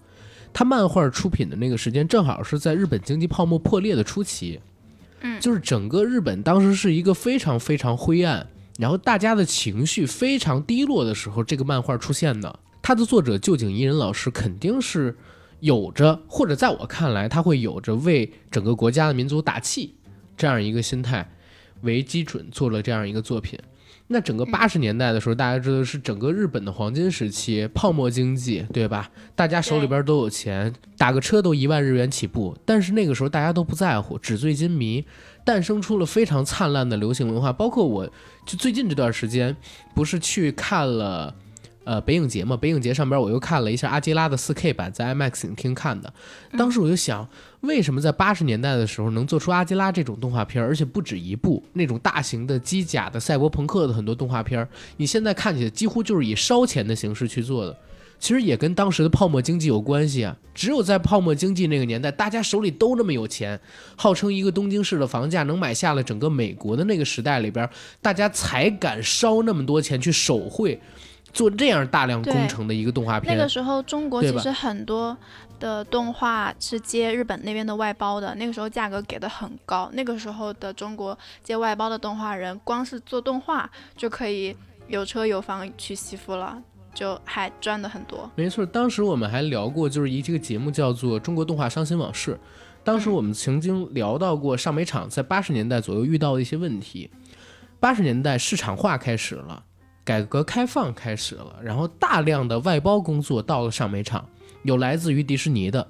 [0.52, 4.60] 它漫画出品的那个时间正好是在日本经济泡沫破裂的初期，
[5.20, 8.46] 嗯就是整个日本当时是一个非常非常灰暗，
[8.78, 12.58] 然后大家的情绪非常低落的时候，这个漫画出现的。
[12.82, 15.16] 它的作者旧井伊人老师肯定是
[15.60, 19.94] 有着，或者在我看来，他会有着为整个国家的民族打气
[20.36, 21.30] 这样一个心态
[21.82, 23.58] 为基准做了这样一个作品。
[24.08, 29.10] 那整个八十年代的时候，大家知道是整个日本的黄金时期，泡沫经济，对吧？
[29.34, 32.56] 大家手里边都有钱，打个车都一万日元起步。
[32.66, 35.04] 但是那个时候大家都不在乎，纸醉金迷，
[35.44, 37.52] 诞生出了非常灿烂的流行文化。
[37.52, 38.06] 包括我
[38.46, 39.56] 就最近这段时间，
[39.94, 41.34] 不是去看了。
[41.84, 46.14] 呃，北影节嘛，北影节上边我又看了一下阿基拉的 4K 版，在 IMAX 影厅看的。
[46.56, 47.28] 当时我就想，
[47.62, 57.76] 为什么在八十年代的时候能做出阿基拉这种动画片，而且不止一部那种大型的机甲的赛博朋克的很多动画片，你现在看起来几乎就是以烧钱的形式去做的。
[58.18, 60.36] 其实也跟当时的泡沫经济有关系啊。
[60.54, 63.58] 只有在泡沫经济那个年代，大家手里都那么有钱，
[63.96, 67.68] 号称一个东京市的房价能买下了整个美国的那个时代里边，
[68.00, 70.80] 大家才敢烧那么多钱去手绘。
[71.32, 75.16] 做这样大量工程的一个动画片，那个时候中国其实很多
[75.58, 79.90] 的动画是接日本那边的外包的，那个时候价格给的很高。
[79.94, 84.54] 那个时候的中国接外包的动画人，光是做动画就可以
[84.88, 86.60] 有车有房娶媳妇了，
[86.92, 88.30] 就还赚的很多。
[88.34, 92.34] 没错，当时我们还聊过，就是一这个节目叫做《中国动画伤心往事》，
[92.84, 97.10] 当时我们曾经聊到过上美厂在八十年代左右遇到的一些问题。
[97.80, 99.64] 八十年代市场化开始了。
[100.04, 104.28] 改革开放开始了，然后大量的外包工作到了上美厂，
[104.64, 105.86] 有来自于迪士尼的，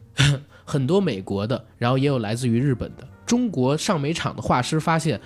[0.64, 3.06] 很多美国的，然后也有来自于日本的。
[3.26, 5.20] 中国上美厂的画师发现，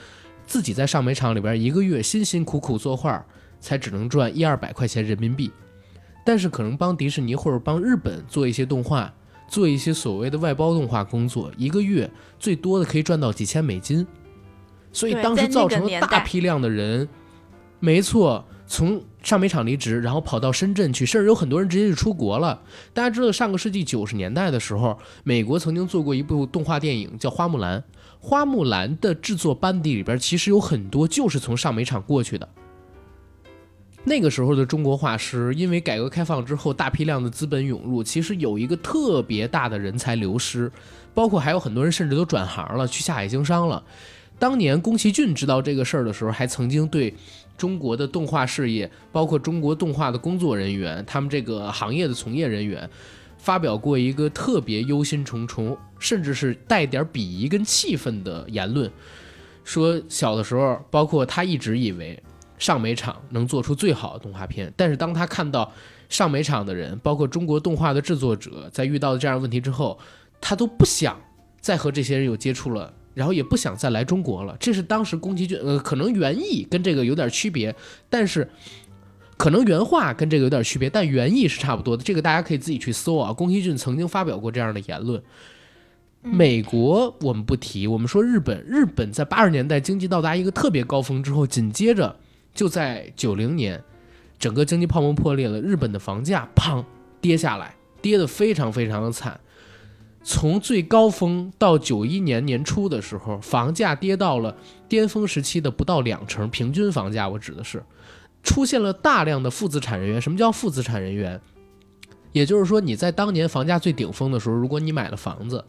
[0.46, 3.24] 自己在上美厂里边一个月辛辛苦苦作画，
[3.60, 5.52] 才只能赚一二百块钱人民币，
[6.24, 9.12] 但是可能帮迪士尼或者帮日本做一些动画，
[9.46, 14.04] 做一些所谓的外包动画工作，一个月最多的可以赚到几千美金，
[14.92, 17.08] 所以当时造成了大批量的人。
[17.80, 22.60] 没错，从上美厂离职，然后跑到深圳去，甚至有很多人直接就出国了。
[22.92, 27.78] 大家知道，上个世纪九十年代的时候，美国曾经做过一部动画电影叫《花木兰》，
[28.20, 32.48] 《花木兰》的制作班底里边其实有很多就是从上美厂过去的。
[34.04, 40.70] 那个时候的中国画师，因为改革开放之后大批量的资本涌入，其实有一个特别大的人才流失，
[41.14, 43.82] 包括还有很多人甚至都转行了，去下海经商了。
[44.38, 47.14] 当年宫崎骏知道这个事儿的时候，还曾经对。
[47.58, 52.88] 中国的动画事业，包括中国动画的工作人员，他们这个行业的从业人员，
[53.36, 58.90] 发表过一个特别忧心忡忡，甚至是带点鄙夷跟气愤的言论，
[59.64, 62.22] 说小的时候，包括他一直以为
[62.58, 65.70] 上美厂能做出最好的动画片，但是当他看到
[66.08, 69.98] 上美厂的人，包括中国动画的制作者，在遇到这样问题之后，
[70.40, 71.20] 他都不想
[71.60, 72.92] 再和这些人有接触了。
[73.18, 77.74] 然后也不想再来中国了，这是当时宫崎骏，呃，可能原意跟这个有点区别，
[78.08, 78.48] 但是
[79.36, 82.02] 可能原话跟这个有点区别，但原意是差不多的。
[82.04, 83.32] 这个大家可以自己去搜啊。
[83.32, 85.20] 宫崎骏曾经发表过这样的言论。
[86.22, 92.14] 美国我们不提，我们说日本，日本在八十年代经济到达一个特别高峰之后，紧接着
[92.54, 93.82] 就在九零年，
[94.38, 96.84] 整个经济泡沫破裂了，日本的房价砰
[97.20, 99.40] 跌下来，跌得非常非常的惨。
[100.30, 104.54] 从最高峰到九一年年初的时候，房价跌到了
[104.86, 107.82] 巅峰时期的不到两成，平均房价我指的是，
[108.42, 110.20] 出现了大量的负资产人员。
[110.20, 111.40] 什么叫负资产人员？
[112.32, 115.64] 也就是说，你在当年房价最顶峰的时候，如果你买了房子，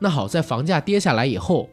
[0.00, 1.70] 那好，在房价跌下来以后，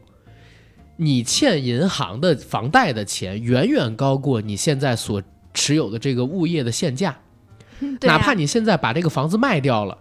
[0.96, 7.18] 你欠银行的房贷的钱远远高过你现在所持有的这个物业的现价，
[8.00, 9.98] 哪怕你现在把这个房子卖掉了。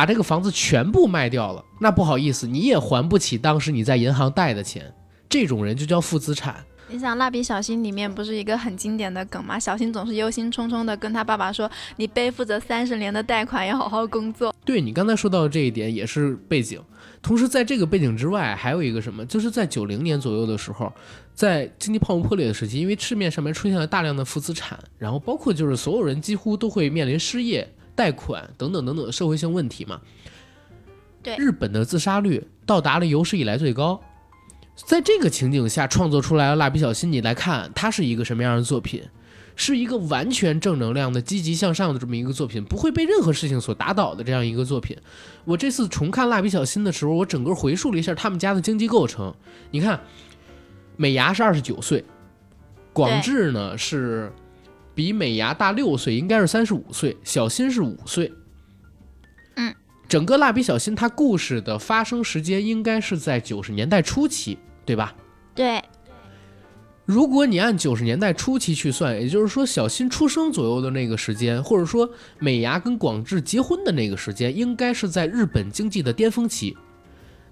[0.00, 4.90] 把这个房子全部卖掉了，那不好意思，你也还不起当时你在银行贷的钱。
[5.28, 6.56] 这种人就叫负资产。
[6.88, 9.58] 你想《蜡笔小新》里面不是一个很经典的梗吗？
[9.58, 16.80] 小新总是忧心忡忡的跟他爸爸说：“你背负着三十年的贷款，要好好工作。”对你刚才说到的这一点也是背景。
[17.20, 19.22] 同时，在这个背景之外，还有一个什么？
[19.26, 20.90] 就是在九零年左右的时候，
[21.34, 27.70] 在经济泡沫破裂的时期，因为市面上面出现了大量的负资产，然后包括就是所有人几乎都会面临失业。
[28.00, 30.00] 贷款等等等等的社会性问题嘛，
[31.22, 34.00] 对日本的自杀率到达了有史以来最高，
[34.74, 39.02] 在这个情景下创作出来的蜡笔小新，你来看它是一个什么样的作品？
[39.54, 44.96] 是一个完全正能量的、积极向上的这么一个作品，不会被任何事情所打倒的这样一个作品。
[45.44, 49.34] 我这次重看蜡笔小新的时候，我整个回溯了一下他们家的经济构成。
[49.70, 50.00] 你看，
[50.96, 52.02] 美伢是二十九岁，
[52.94, 54.32] 广志呢是。
[55.00, 57.16] 比美伢大六岁，应该是三十五岁。
[57.24, 58.30] 小新是五岁。
[59.56, 59.74] 嗯，
[60.06, 65.14] 整个蜡笔小新它故事的发生时间应该是在九十年代初期，对吧？
[65.54, 65.82] 对。
[67.06, 72.06] 如果你按九十年代初期去算，也就是说小新出生左右的那个时间，或者说
[72.38, 76.76] 美伢跟广志结婚的那个时间，应该是在日本经济的巅峰期。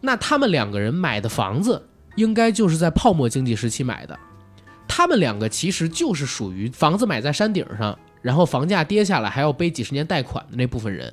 [0.02, 1.82] 那他们两个人买的房子，
[2.16, 4.18] 应该就是在泡沫经济时期买的。
[4.88, 11.12] 他们两个其实就是属于房子买在山顶上，然后房价跌下来还要背几十年贷款的那部分人，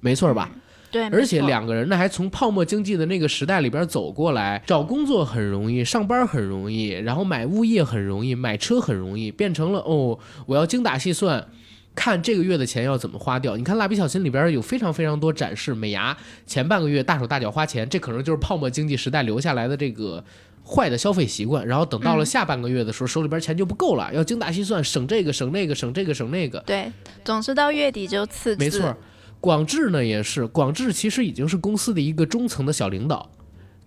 [0.00, 0.50] 没错吧？
[0.90, 11.46] 对，而且两个人呢还从泡沫经济的那个时代里边走过来，找工作很容易，上班很容易，然后买物业很容易，买车很容易，变成了哦，我要精打细算。
[11.94, 13.56] 看这个月的钱要怎么花掉？
[13.56, 20.24] 你看《蜡笔小新》里边有非常非常多展示美牙前半个月大手大脚花钱，这可能就是泡沫经济时代留下来的这个
[20.68, 21.66] 坏的消费习惯。
[21.66, 26.60] 然后等到了嗯下半个月的时候，手里边钱就不够了，要精打细算，省这个省那个，省这个省那个。
[26.60, 26.92] 对，
[27.24, 28.64] 总是到月底就刺激。
[28.64, 28.94] 没错，
[29.40, 33.30] 广志呢也是，广志其实已经是公司的一个中层的小领导，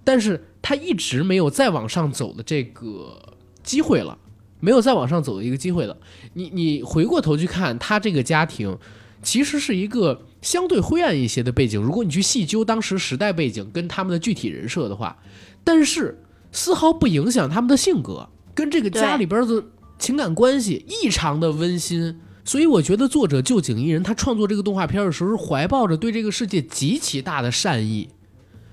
[0.03, 4.17] 但是他一直没有再往上走的这个机会了，
[4.59, 5.95] 没有再往上走的一个机会了。
[6.33, 8.77] 你你回过头去看他这个家庭，
[9.21, 11.79] 其实是一个相对灰暗一些的背景。
[11.81, 15.17] 如果你去细究当时时代背景跟他们的具体人设的话，
[15.63, 16.17] 但是
[16.51, 19.63] 丝毫不影响他们的性格，跟这个家里边的
[19.97, 22.19] 情感关系异常的温馨。
[22.43, 28.09] 所以我觉得作者旧井一人他创作这个动画片的时候，是怀抱着对这个世界极其大的善意，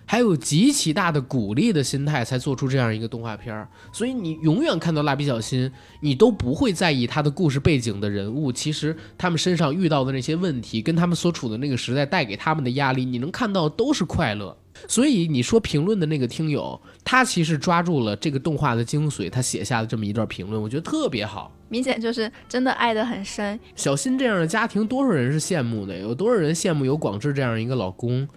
[0.06, 3.68] 还有极其大的鼓励的心态，才做出这样一个动画片儿。
[3.92, 14.56] 所以你永远看到蜡笔小新，你都不会在意他的故事背景的人物，其实他们身上遇到的那些问题，跟他们所处的那个时代带给他们的压力，你能看到都是快乐。
[14.86, 21.50] 所以你说评论的那个听友，他其实抓住了这个动画的精髓，他写下了这么一段评论，我觉得特别好。
[21.68, 23.58] 明显就是真的爱得很深。
[23.74, 25.98] 小新这样的家庭，多少人是羡慕的？
[25.98, 28.28] 有多少人羡慕有广志这样一个老公？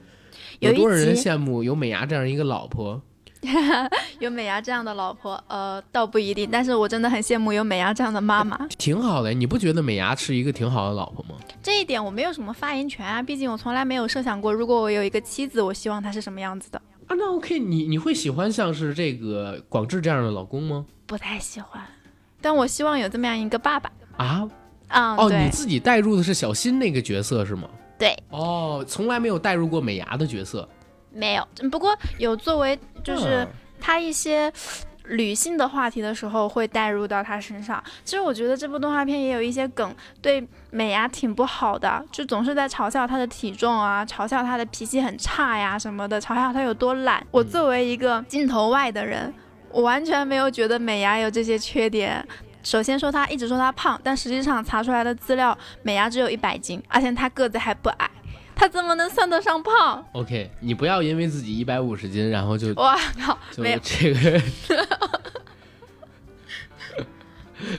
[0.60, 3.02] 有一多少人羡慕有美伢这样一个老婆？
[4.20, 8.68] 有美牙这样的老婆，呃，倒不一定，但是我真的很羡慕有美牙这样的妈妈。
[8.78, 11.36] 挺好的，你不觉得美牙是一个挺好的老婆吗？
[11.62, 16.82] 这一点我没有什么发言权啊，毕竟我从来没有设想过，如果我有一个妻子，我希望她是什么样子的。
[17.08, 20.86] 啊，那 OK，你你会喜欢像是这个广志这样的老公吗？
[21.08, 21.82] 不太喜欢，
[22.42, 23.92] 但我希望有这么样一个爸爸。
[24.18, 24.48] 啊，
[24.90, 27.68] 嗯，哦，你自己带入的是小新那个角色是吗？
[27.98, 30.68] 对，哦，从来没有带入过美牙的角色，
[31.14, 33.48] 没有，不过有作为就是嗯
[33.80, 34.52] 他一些
[35.10, 37.84] 女性的话题的时候会带入到他身上。
[38.06, 47.26] 其实我觉得这部动画片也有一些梗对美伢挺不好的，就总是在嘲笑她的体重啊，嘲笑她的脾气很差呀什么的，嘲笑她有多懒。
[47.32, 49.34] 我作为一个镜头外的人，
[49.72, 52.26] 我完全没有觉得美伢有这些缺点。
[52.64, 58.10] 首先说她一直说她胖，但实际上查出来的资料，美伢只有一百斤，而且她个子还不矮，
[58.62, 64.42] 她怎么能算得上胖？OK，你不要因为自己一百五十斤，然后就哇靠，就没有这个，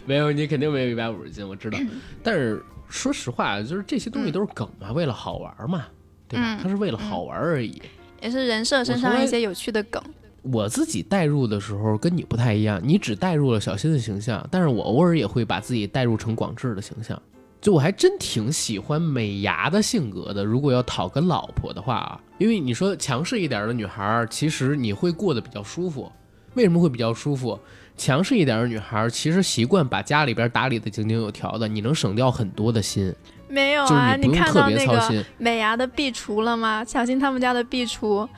[0.05, 1.79] 没有，你肯定没有一百五十斤，我知道。
[2.21, 5.87] 但是说实话，就是这些东西都是梗嘛，为了好玩嘛，
[6.27, 6.59] 对吧？
[6.65, 7.81] 嗯是为了好玩而已。
[8.21, 10.03] 也是人设身上一些有趣的梗。
[10.43, 17.23] 我自己带入的时候跟你不太一样，你只带入了小新的形象，但是我偶尔也会把自己带入成广志的形象。
[17.63, 20.45] 就我还真挺喜欢美牙的性格的。
[20.45, 26.11] 如果要讨个老婆的话啊，因为你说强势一点的女孩儿，其实你会过得比较舒服。
[26.55, 27.59] 为什么会比较舒服？
[27.97, 33.15] 强势一点的女孩儿其实习惯把家里边打理的井井有条的，你能省掉很多的心，
[33.49, 35.25] 没有啊，你看特别到那个操心。
[35.39, 36.85] 美牙的壁橱了吗？
[36.85, 38.29] 小新他们家的壁橱，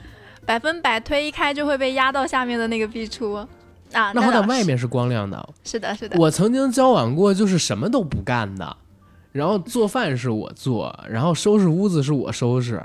[0.44, 3.34] 百分百推一开就会被压到下面的那个壁橱
[3.92, 4.12] 啊。
[4.12, 6.18] 那好歹外面是光亮的，是的，是的。
[6.18, 8.76] 我曾经交往过，就是什么都不干的，
[9.34, 12.80] 然后做饭是我做，然后收拾屋子是我收拾。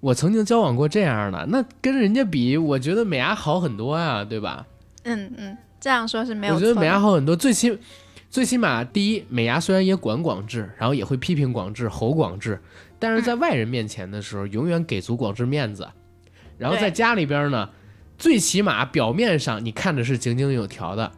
[0.00, 4.66] 我曾经交往过这样的，那跟人家比，我觉得美伢好很多呀，对吧？
[5.04, 6.56] 嗯嗯，这样说是没有错。
[6.56, 7.78] 我觉得美伢好很多，最起
[8.28, 12.60] 最起码第一，美伢虽然也管广志，然后也会批评广志、吼广志，
[12.98, 15.88] 但是在外人面前的时候，永远给足广志面子。
[16.58, 17.70] 然后在家里边呢，
[18.18, 21.12] 最起码表面上你看着是井井有条的，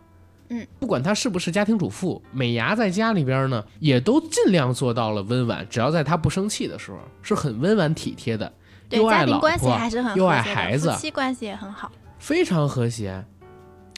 [0.50, 8.52] 嗯，不管她是不是家庭主妇，美伢在家里边呢，也都尽量做到了温婉，只要在她不生气的时候，是很温婉体贴的，
[8.88, 11.90] 对又爱老家庭关系婆还是很又爱孩子夫妻关系也很好。
[12.18, 13.24] 非常和谐。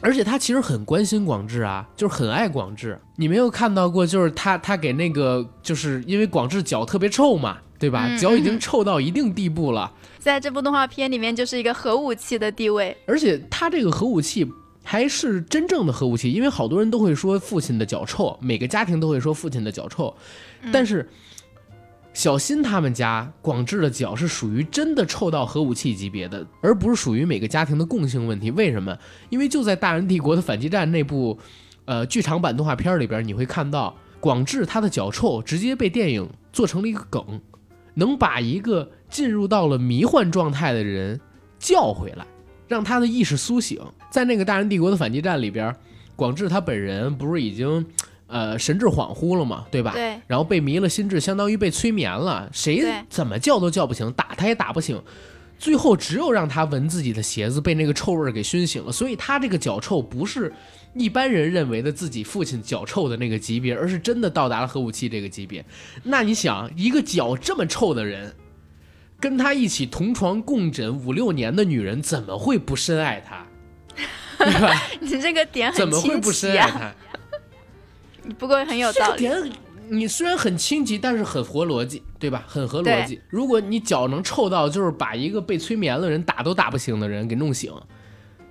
[0.04, 3.00] 而且他其实很关心广志啊，就是很爱广志。
[3.14, 8.06] 你没有看到过，就是他他给那个，就是因为广志脚特别臭嘛，对吧？
[8.08, 12.96] 嗯脚已经臭到一定地步了，在这部动画片里面，就是一个核武器的地位。
[13.06, 14.44] 而且他这个核武器
[14.82, 20.14] 还是真正的核武器，因为好多人都会说父亲的脚臭，每个家庭都会说父亲的脚臭，
[20.72, 21.08] 但是
[22.12, 28.50] 小新他们家广志的脚是属于真的臭到核武器级别的，而不是属于每个家庭的共性问题。
[28.50, 28.98] 为什么？
[29.30, 31.38] 因为就在《大人帝国的反击战》那部
[31.86, 37.40] 呃剧场版动画片里边，你会看到广志他的脚臭直接被电影做成了一个梗，
[37.94, 41.18] 能把一个进入到了迷幻状态的人
[41.58, 42.26] 叫回来，
[42.68, 43.80] 让他的意识苏醒。
[44.12, 45.74] 在那个《大人帝国的反击战》里边，
[46.14, 47.84] 广志他本人不是已经
[48.26, 49.92] 呃神志恍惚了嘛，对吧？
[49.94, 50.20] 对。
[50.26, 55.02] 然后被迷了心智，相当于被催眠了，谁怎么叫都叫不醒，打他也打不醒。
[55.58, 58.92] 最后只有让他闻自己的鞋子，被那个臭味给熏醒了。
[58.92, 60.52] 所以他这个脚臭不是
[60.92, 65.64] 一般人认为的自己父亲脚臭的那个级别，而是真的到达了核武器这个级别。
[66.02, 68.34] 那你想，一个脚这么臭的人，
[69.18, 73.46] 跟他一起同床共枕五六年的女人，怎么会不深爱他？
[75.00, 76.92] 你这个点怎么会不深爱他？
[78.38, 79.52] 不过很有道理。
[79.88, 82.44] 你虽然很清奇，但是很合逻辑，对吧？
[82.46, 83.20] 很合逻辑。
[83.28, 87.70] 如果你脚能臭到，就是把一个被催眠的人打都打不醒的人给弄醒，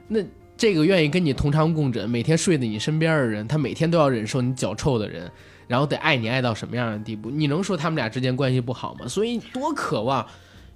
[0.07, 0.19] 那
[0.55, 5.31] 这个愿意跟你同床共枕、每天睡在你身边的人，他每天都要忍受你脚臭的人，
[5.67, 7.31] 然后得爱你爱到什么样的地步？
[7.31, 9.07] 你能说他们俩之间关系不好吗？
[9.07, 10.27] 所以多渴望。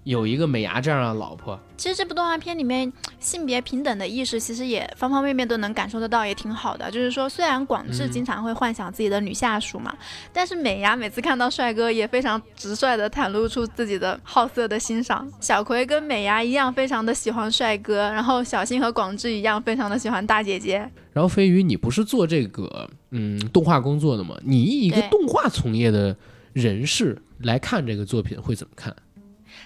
[0.05, 6.91] 有一个美伢这样的老婆，其实这部动画片里面性别平等的意识，其实也方方面面都能感受得到，也挺好的。
[6.91, 9.91] 就是说，虽然广志经常会幻想自己的女下属嘛，
[10.31, 15.27] 但是美伢每次看到帅哥也非常直率的袒露出自己的好色的欣赏。
[15.41, 20.87] 小葵跟美伢一样，非常的喜欢帅哥，然后小新和广志一样，非常的喜欢大姐姐。
[21.13, 24.37] 然后飞鱼，你不是做这个嗯动画工作的吗？
[24.43, 26.15] 你以一个动画从业的
[26.53, 28.95] 人士来看这个作品，会怎么看？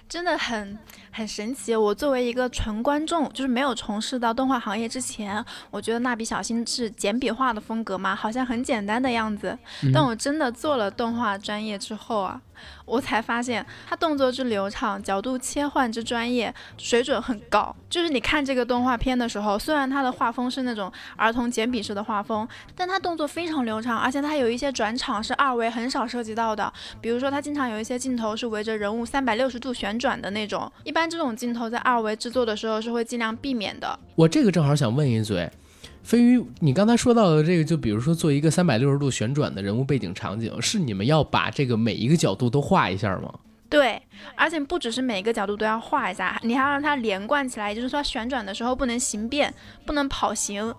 [0.10, 0.78] 真的很
[1.12, 1.76] 很神奇。
[1.76, 9.58] 我作为一个纯观众，就是没有从事到动画行业之前，我觉得蜡笔小新是简笔画的风格嘛，好像很简单的样子。
[9.94, 12.42] 但我真的做了动画专业之后啊。
[12.86, 17.76] 我才发现，他动作之流畅，角度切换之专业，水准很高。
[17.90, 26.72] 就是你看这个动画片的时候，虽然他的画风是那种儿童简笔式的画风，但他动作非常流畅，而且他有一些转场是二维很少涉及到的。
[27.02, 34.00] 比如说，他经常有一些镜头是围着人物三百六十度旋转的那种，一般这种镜头在二维制作的时候是会尽量避免的。
[34.16, 35.50] 我这个正好想问一嘴。
[36.04, 43.32] 飞鱼，你刚才说到的这个，就比如说做一个三百六十度旋转的人物背景场景，是你们要把这个每一个角度都画一下吗？
[43.70, 44.02] 对，
[44.36, 49.54] 而且不只是每一个角度都要画一下，你还要让它连贯起来，也就是说旋转的时候不能形变，
[49.86, 50.74] 不能跑形。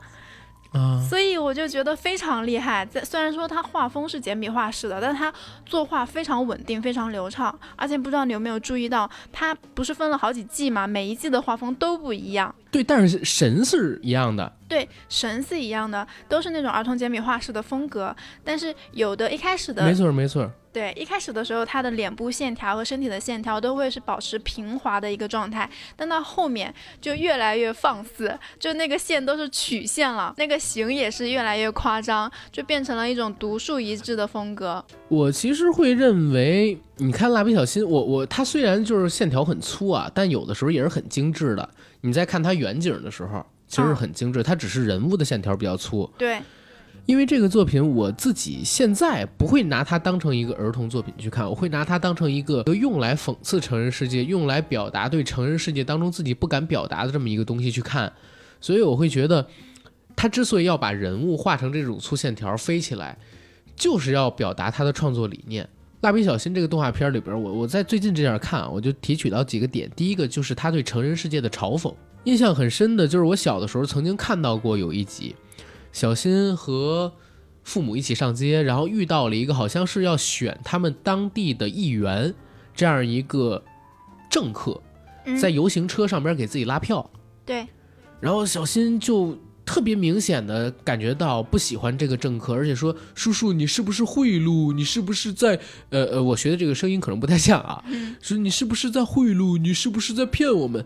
[0.72, 2.86] 啊，所以我就觉得非常厉害。
[2.86, 5.32] 在虽然说他画风是简笔画式的，但他
[5.66, 7.58] 作画非常稳定，非常流畅。
[7.74, 10.86] 而且不知道你有没有注意到，他不是分了好几季嘛？
[10.86, 12.54] 每一季的画风都不一样。
[12.70, 14.52] 对，但是神是一样的。
[14.68, 18.14] 对，神是一样的，都是那种儿童简笔画式的风格。
[18.44, 20.48] 但是有的一开始的，没错没错。
[20.72, 34.84] 对，一开始的时候，他的脸部线条和身体的线条都会是保持平滑的一个状态，但到后面就越来越放肆，就那个线都是曲线了，那个形也是越来越夸张，就变成了一种独树一帜的风格。
[35.08, 41.68] 我其实会认为，你看蜡笔小新，我我他虽然就是线条很粗啊，但有的时候也是很精致的。
[42.02, 46.08] 你在看他远景的时候，其实很精致，他只是人物的线条比较粗。
[46.16, 46.40] 对。
[47.07, 58.12] 因为这个作品，我自己现在不会拿它当成一个儿童作品去看，我会拿它当成一个用来讽刺成人世界、用来表达对成人世界当中自己不敢表达的这么一个东西去看。
[58.61, 59.44] 所以我会觉得，
[60.14, 63.18] 他之所以要把人物画成这种粗线条飞起来，
[63.74, 65.68] 就是要表达他的创作理念。
[66.03, 69.90] 蜡笔小新这个动画片里边，我我在最近这样看，我就提取到几个点。
[69.96, 71.92] 第一个就是他对成人世界的嘲讽，
[72.24, 75.34] 印象很深的就是我小的时候曾经看到过有一集。
[75.93, 77.12] 小新和
[77.62, 82.34] 父母一起上街，然后遇到了一个好像是要选他们当地的议员
[82.74, 83.62] 这样一个
[84.30, 84.80] 政客，
[85.41, 87.11] 在游行车上边给自己拉票。
[87.45, 87.66] 对，
[88.20, 94.72] 然后小新就特别明显的感觉到不喜欢这个政客，而且说：“叔叔，你是不是贿赂？
[94.72, 95.59] 你是不是在……
[95.91, 97.84] 呃呃，我学的这个声音可能不太像啊。
[98.20, 99.59] 说你是不是在贿赂？
[99.59, 100.84] 你是不是在骗我们？”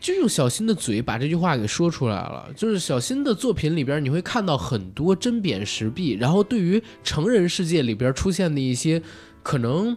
[0.00, 2.48] 就用小新的嘴把这句话给说出来了。
[2.56, 9.02] 就是小新的作品里边，你会看到很多针砭时弊，然后对于成人世界里边出现的一些
[9.42, 9.96] 可能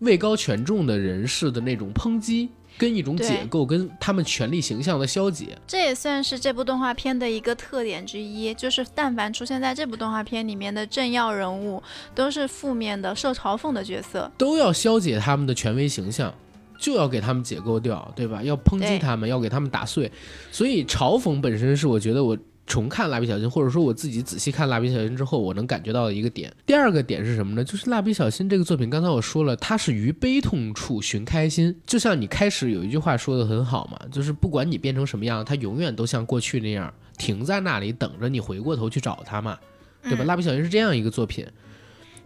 [0.00, 2.48] 位高权重的人士的那种抨击，
[2.78, 5.58] 跟一种解构，跟他们权力形象的消解。
[5.66, 11.82] 这也算是这部动画片的一个特点之一，就是但凡出现在这部动画片里面的政要人物，
[12.14, 16.34] 都是负面的、受嘲讽的角色，都要消解他们的权威形象。
[16.80, 18.42] 就要给他们解构掉，对吧？
[18.42, 20.10] 要抨击他们，要给他们打碎。
[20.50, 26.50] 所以嘲讽本身是我觉得我重看蜡笔小新，或者说我自己仔细看蜡笔小新之后，我能感觉到的一个点。
[26.64, 27.62] 第二个点是什么呢？
[27.62, 31.76] 就是蜡笔小新这个作品，刚才我说了，它是于悲痛处寻开心。
[31.84, 39.58] 就像你开始有一句话说的很好嘛，就是不管你变成什么样，它永远都像过去那样停在那里等着你回过头去找它嘛，
[40.04, 40.24] 对吧？
[40.24, 41.46] 蜡笔小新是这样一个作品。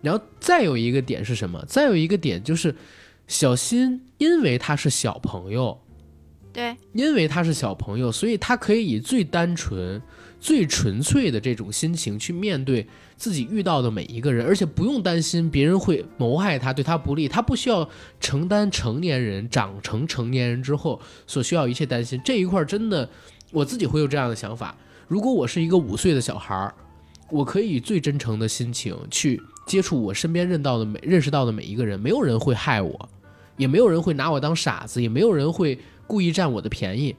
[0.01, 1.65] 然后再有一个点是什么？
[1.67, 2.73] 再有一个点就是。
[3.27, 5.81] 小新因为他是小朋友，
[6.53, 10.01] 对，因为他是小朋友，所以他可以以最单纯、
[10.41, 17.89] 最纯粹的这种心情去面对自己遇到的每一个人，而且不用担心别人会谋害他、对他不利，他不需要
[18.21, 22.21] 承担成年人长成成年人之后所需要一切担心。
[22.25, 23.09] 这一块真的，
[23.51, 24.77] 我自己会有这样的想法。
[25.09, 26.75] 如果我是一个五岁的小孩儿，
[27.31, 33.09] 我可以以最真诚的心情去接触我身边认到的每认识到的每一个人，没有人会害我，
[33.57, 37.15] 也没有人会拿我当傻子，也没有人会故意占我的便宜，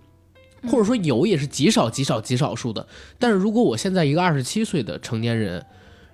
[0.68, 2.86] 或者说有也是极少极少极少数的。
[3.18, 5.66] 但是如果我现在一个二十七岁的成年人，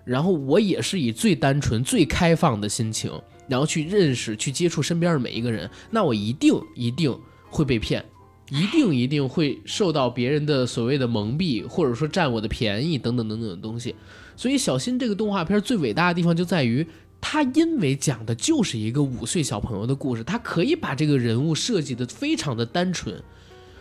[0.06, 3.12] 然后我也是以最单纯、最开放的心情，
[3.48, 7.16] 然后去认识、去接触身边的每一个人，那我一定一定
[7.50, 8.04] 会被骗。
[8.50, 13.96] 一定一定会受到别人的所谓的蒙蔽，或者说占我的便宜等等等等的东西。
[14.36, 16.86] 所以小新这个动画片最伟大的地方就在于，
[17.20, 23.22] 它因为讲的就是一个五岁小朋友的故事，它可以把这个人物设计的非常的单纯，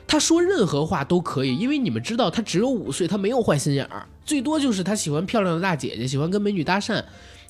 [0.07, 7.03] 他说任何话都可以，因为你们知道他只有五岁，他没有坏心眼儿，最多就是他喜欢漂亮的大姐姐，喜欢跟美女搭讪，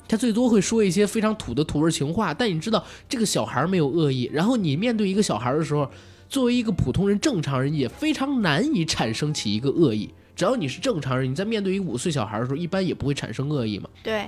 [0.07, 2.33] 他最多会说一些非常土的土味情话。
[2.33, 5.89] 但你知道这个小孩没有恶意，然后你面对一个小孩的时候。
[6.31, 10.09] 作为一个普通人、正常人，也非常难以产生起一个恶意。
[10.35, 13.89] 只要你是正常人，你在面对一个五岁小孩的时候，一般也不会产生恶意嘛。
[14.01, 14.27] 对，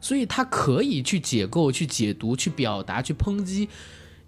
[0.00, 3.68] 所以他可以去解构、去解读、去表达、去抨击，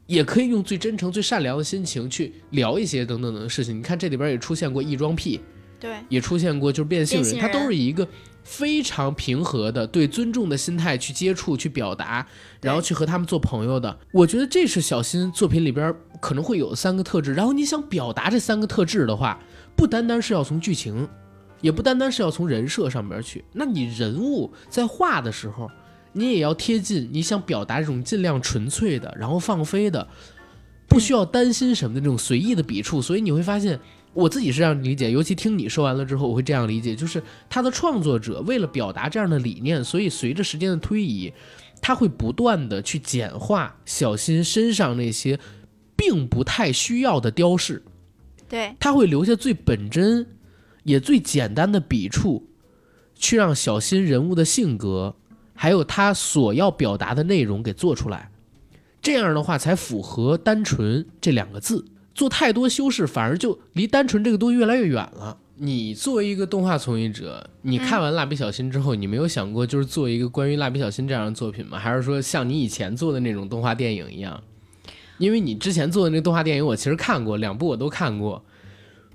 [0.07, 3.79] 也可以用最真诚、最善良的心情去聊一些等等等的事情。
[3.79, 5.41] 你看这里边也出现过异装癖，
[5.79, 8.07] 对，也出现过就是变性人，他都是以一个
[8.43, 12.27] 非常平和的、对尊重的心态去接触、去表达，
[12.63, 13.99] 然后去和他们做朋友的。
[14.13, 17.35] 我觉得这是小新作品里边可能会有三个特质。
[17.35, 19.41] 然后你想表达这三个特质的话，
[19.77, 21.09] 不单单是要从剧情，
[21.61, 23.45] 也不单单是要从人设上边去。
[23.53, 25.71] 那你人物在画的时候，
[26.13, 30.09] 你也要贴近你想表达这种尽量纯粹的，然后放飞的，
[30.89, 33.03] 不需要担心什么的这种随意的笔触。
[33.03, 33.79] 所以你会发现。
[34.15, 41.31] 我自己是这样理解，尤其听你说完了之后，我会这样理解，就是他的创作者为了表达这样的理念，所以随着时间的推移，
[41.83, 45.39] 他会不断的去简化小新身上那些
[45.95, 47.83] 并不太需要的雕饰，
[48.49, 50.27] 对，他会留下最本真
[50.85, 52.49] 也最简单的笔触，
[53.15, 55.17] 去让小新人物的性格
[55.55, 58.31] 还有他所要表达的内容给做出来，
[59.03, 61.85] 这样的话才符合单纯这两个字。
[62.15, 65.37] 做太多修饰，反而就离单纯这个东西越来越远了。
[65.57, 71.79] 你作为一个动画从业者，你看完《蜡笔小新》之后，你没有想过就是做一个关于蜡笔小新这样的作品吗？
[71.79, 74.43] 还是说像你以前做的那种动画电影一样？
[75.19, 78.45] 因为你之前做的那个动画电影，我其实看过两部，我都看过。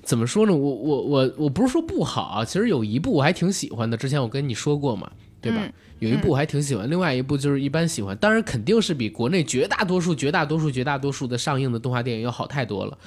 [0.04, 0.56] 怎么说呢？
[0.56, 3.96] 我我我我不是说不好啊，其实有一部我还挺喜欢的。
[3.96, 5.60] 之前我跟你说过嘛，对吧？
[5.64, 8.18] 嗯有一部我还挺喜欢，另外一部就是一般喜欢。
[8.18, 12.98] 当然肯定是比国内绝大多数、绝大多数、绝大多数的上映的动画电影要好太多了。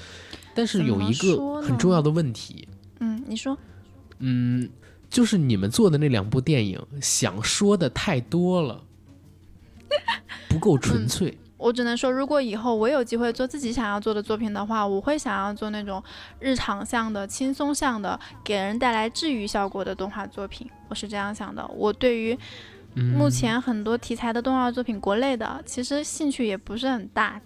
[0.54, 2.68] 但是有一个很重要的问题，
[3.00, 3.58] 嗯，你说，
[4.20, 4.70] 嗯，
[5.10, 8.80] 就是你们做的那两部电影想说的太多了，
[10.48, 11.36] 不够纯粹。
[11.64, 16.02] 我只能说，如果以后我有机会做自己想要做的作品的话，我会想要做那种
[16.38, 20.70] 日常向的、轻松向的，给人带来治愈效果的动画作品。
[20.90, 21.66] 我是这样想的。
[21.68, 22.38] 我对于
[22.96, 27.40] 嗯，目前很多题材的动画作品，国内的其实兴趣也不是很大。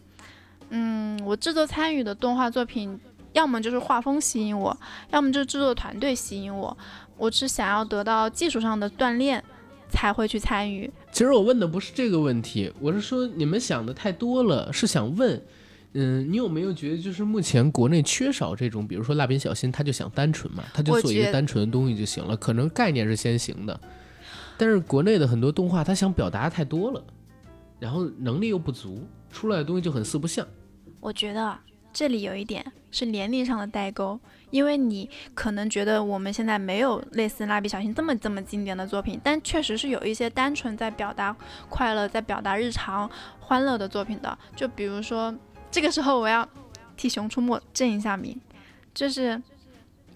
[0.70, 2.98] 嗯，我制作参与的动画作品，
[3.34, 4.76] 要么就是画风吸引我，
[5.10, 6.76] 要么就是制作团队吸引我。
[7.16, 9.44] 我是想要得到技术上的锻炼，
[9.89, 10.91] 才会去参与。
[11.11, 15.43] 其实我问的不是这个问题，我是说你们想的太多了，是想问，
[15.95, 23.80] 嗯，你有没有觉得就是目前国内缺少这种，比如说蜡笔小新，他就想单纯嘛，他就做一个单纯的东西就行了，可能概念是先行的，
[24.57, 27.03] 但是国内的很多动画，他想表达太多了，
[27.78, 30.47] 然后能力又不足，出来的东西就很四不像。
[31.01, 31.59] 我觉得
[31.93, 34.18] 这里有一点是年龄上的代沟，
[34.51, 41.34] 因为你可能觉得我们现在没有类似蜡笔小新这么这么经典的作品，但确实是有一些单纯在表达
[41.68, 44.38] 快乐、在表达日常欢乐的作品的。
[44.55, 45.34] 就比如说，
[45.70, 46.49] 这个时候我要
[46.96, 48.40] 替《熊出没》正一下名，
[48.94, 49.40] 就是。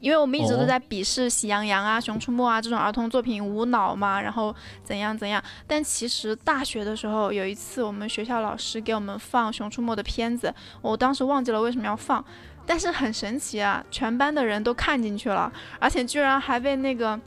[0.03, 4.53] 因为我们一直都哦在鄙视《喜羊羊》啊、《熊出没》啊这种儿童作品无脑嘛，然后
[4.83, 5.41] 怎样怎样。
[5.65, 12.25] 但其实大学的时候有一次，我们学校老师给我们放《熊出没》的片子，我当时忘记了为什么要放，
[12.67, 17.19] 但是很神奇啊，全班的人都看进去了，而且居然还被那个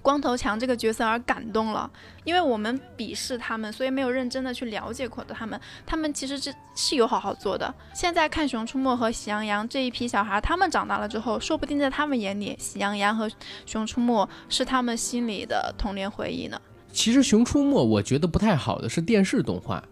[0.00, 1.90] 光头强这个角色而感动了。
[2.24, 7.72] 因为我们鄙视他们，所以没有认真的去了解过的他们，他们其实是是有好好做的。
[7.92, 13.28] 现在看《熊出没》和《喜羊羊》这一批小孩，他们长大了之后，说不定在他们眼里，《喜羊羊》和
[13.66, 16.58] 《熊出没》是他们心里的童年回忆呢。
[16.90, 19.78] 其实《熊出没》我觉得不太好的是电视动画，《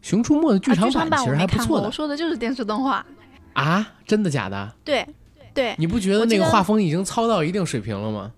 [0.00, 1.90] 熊出没》的剧啊，场版其实我没看过，还不错的我。
[1.90, 3.04] 说的就是电视动画。
[3.52, 4.72] 啊，真的假的？
[4.84, 5.06] 对，
[5.52, 8.32] 对，你不觉得那个画风已经糙到一定水平了吗？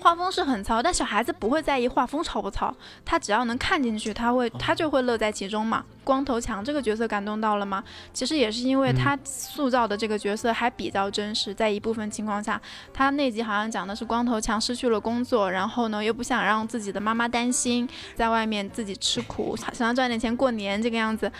[0.00, 2.74] 画风是很糙，但小孩子不会在意画风糙不糙，
[3.06, 5.82] 他只要能看进去，他会他就会乐在其中嘛。
[6.04, 7.82] 光头强这个角色感动到了吗？
[8.12, 12.60] 其实也是因为他塑造的这个角色还比较真实，在一部分情况下，
[12.92, 21.32] 他那集好像讲的是光头强失去了工作，然后呢又不想让自己的妈妈担心，在外面自己吃苦，想要赚点钱过年这个样子，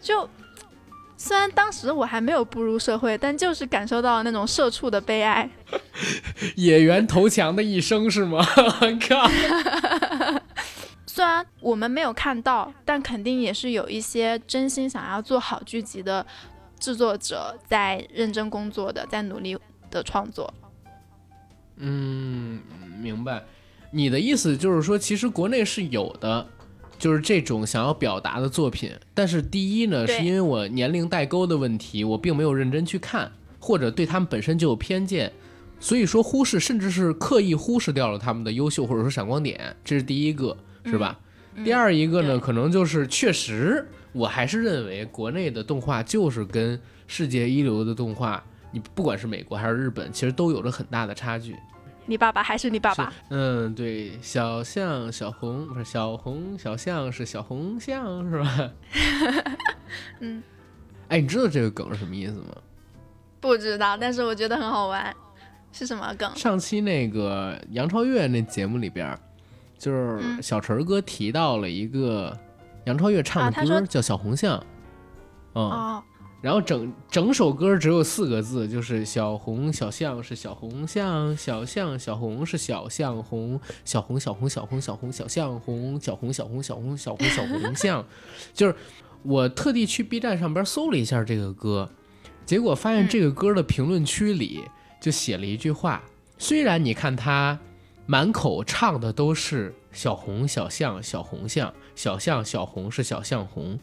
[0.00, 0.28] 就。
[1.20, 5.50] 虽然当时我还没有步入社会，但就是感受到了那种社畜的悲哀。
[6.54, 8.38] 野原投强的一生是吗？
[9.08, 9.28] 靠！
[11.04, 16.24] 虽然我们没有看到，但肯定也是有一些真心想要做好剧集的
[16.78, 19.58] 制作者在认真工作的，在努力
[19.90, 20.54] 的创作。
[21.78, 22.60] 嗯，
[23.00, 23.42] 明白。
[23.90, 26.46] 你的意思就是说，其实国内是有的。
[26.98, 33.30] 就是这种想要表达的作品，但是第一呢，是因为我年龄代沟的问题，我并没有认真去看，
[33.60, 35.32] 或者对他们本身就有偏见，
[35.78, 41.18] 所以说忽视，甚至是刻意忽视掉了他们的优秀或者说闪光点，这是第一个，是吧？
[41.64, 48.42] 第二一个呢，可能就是确实，我还是认为国内的动画就是跟世界一流的动画，
[48.72, 51.54] 你不管是美国还是日本，其实都有着很大的差距。
[52.08, 53.12] 你爸爸还是你爸爸？
[53.28, 58.70] 嗯，对，小象小红不是小红小象是小红象是吧？
[60.20, 60.42] 嗯，
[61.08, 62.56] 哎，你知道这个梗是什么意思吗？
[63.40, 65.14] 不知道，但是我觉得很好玩。
[65.70, 66.34] 是什么梗？
[66.34, 69.16] 上期那个杨超越那节目里边，
[69.76, 72.34] 就是小陈哥提到了一个
[72.86, 74.58] 杨超越唱的歌，叫《小红象》。
[75.52, 76.02] 哦。
[76.40, 88.06] 然后整整首歌只有四个字，就是小红小象是小红象，小象小红是小象红，小红小红小红小红小象红，小红小红小红小红小红红象，
[88.54, 88.74] 就是
[89.24, 91.90] 我特地去 B 站上边搜了一下这个歌，
[92.46, 94.62] 结果发现这个歌的评论区里
[95.00, 96.04] 就写了一句话，
[96.38, 97.58] 虽然你看他
[98.06, 103.80] 满口唱的都是小红小象小红象，小象小红是小象红，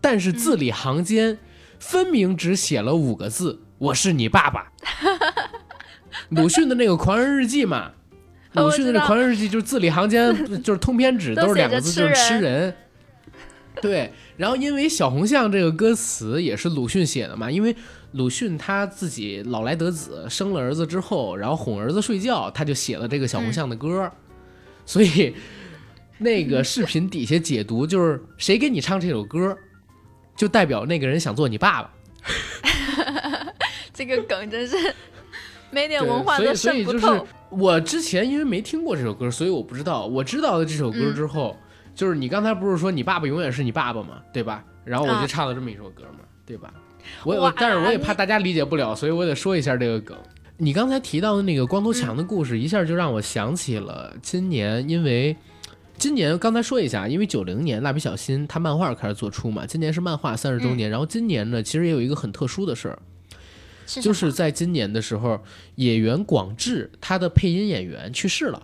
[0.00, 1.36] 但是字里行间。
[1.80, 4.70] 分明只写了五个字：“我是你爸爸。
[6.30, 7.90] ”鲁迅的那个《狂人日记》嘛，
[8.52, 12.72] 鲁迅的那《狂人日记》就是字里行间 就是通篇纸都是两个字，就是吃人。
[13.80, 17.74] 对，然后因为小红象这个歌词也是鲁迅写的嘛，因为
[18.12, 24.12] 鲁迅他自己老来得子，生了儿子之后，然后哄儿子睡觉，他就写了这个小红象的歌，
[24.84, 25.34] 所以
[26.18, 29.56] 那个视频底下解读就是谁给你唱这首歌？
[30.40, 31.90] 就代表那个人想做你爸爸，
[33.92, 34.74] 这个梗真是
[35.70, 37.26] 没点文化都渗不透。
[37.50, 40.06] 我之前因为没听过这首歌，所以我不知道。
[40.06, 41.54] 我知道了这首歌之后，
[41.94, 44.22] 就是你刚才不是说你爸爸永远是你爸爸嘛？
[44.32, 44.64] 对吧？
[44.82, 46.72] 然后我就唱了这么一首歌嘛，对吧？
[47.22, 50.16] 我我但是我也怕大家理解不了，所以我得说一下这个梗。
[50.56, 55.36] 你刚才提到的那个光头强的故事，一下就让我想起了今年，因为。
[56.00, 60.88] 今年刚才说一下，因为九零年蜡笔小新他漫画开始做出嘛，今年是漫画三十周年。
[60.88, 62.98] 然后今年呢，其实也有一个很特殊的事儿，
[63.84, 65.38] 就是在今年的时候，
[65.74, 68.62] 演员广志他的配音演员去世了，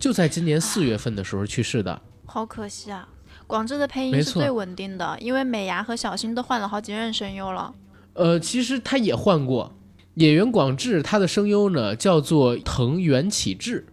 [0.00, 2.02] 就在今年四月份的时候去世的。
[2.26, 3.08] 好可惜啊！
[3.46, 7.72] 广志的配音是最稳定的，因为美伢和小新都换了好几任声优了。
[8.14, 9.72] 呃，其实他也换过，
[10.14, 13.86] 演员广志他的声优呢叫做藤原启志。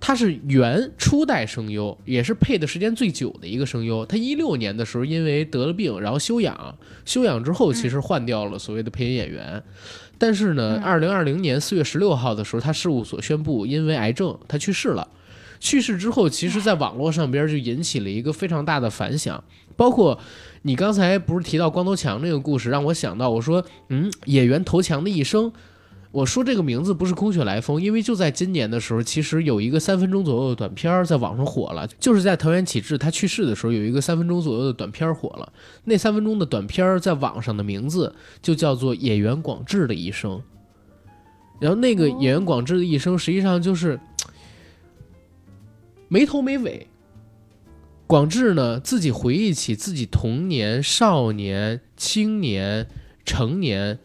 [0.00, 4.06] 他是原初代声优，也是配的时间最久的一个声优。
[4.06, 9.62] 他一六年的时候因为得了病，然后休养，休养之后其实换掉了所谓的配音演员。
[10.16, 15.08] 但是呢，二零二零年四月十六号的时候，他事务所宣布因为癌症他去世了。
[15.60, 19.42] 去世之后，其实在网络上边就引起了一个非常大的反响。
[19.76, 20.18] 包括
[20.62, 25.52] 你刚才不是提到光头强那个故事，让我想到，我说，嗯，演员头强的一生。
[26.10, 35.52] 我说这个名字不是空穴来风，因为就在今年的时候，其实有一个三分钟左右的短片在网上火了，就是在藤原启志他去世的时候，有一个三分钟左右的短片火了。
[35.84, 40.32] 那三分钟的短片在网上的名字就叫做《演员广志的一生》。
[41.60, 44.00] 然后那个演员广志的一生，实际上就是
[46.08, 46.86] 没头没尾。
[48.06, 52.88] 广志呢，自己回忆起自己童年、少年、青年、
[53.26, 53.98] 成年。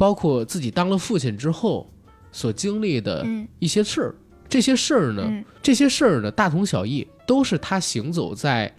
[0.00, 1.86] 包括自己当了父亲之后
[2.32, 3.22] 所经历的
[3.58, 4.14] 一些事儿，
[4.48, 8.74] 这些事儿呢，这些事儿呢，大同小异，都是他行走在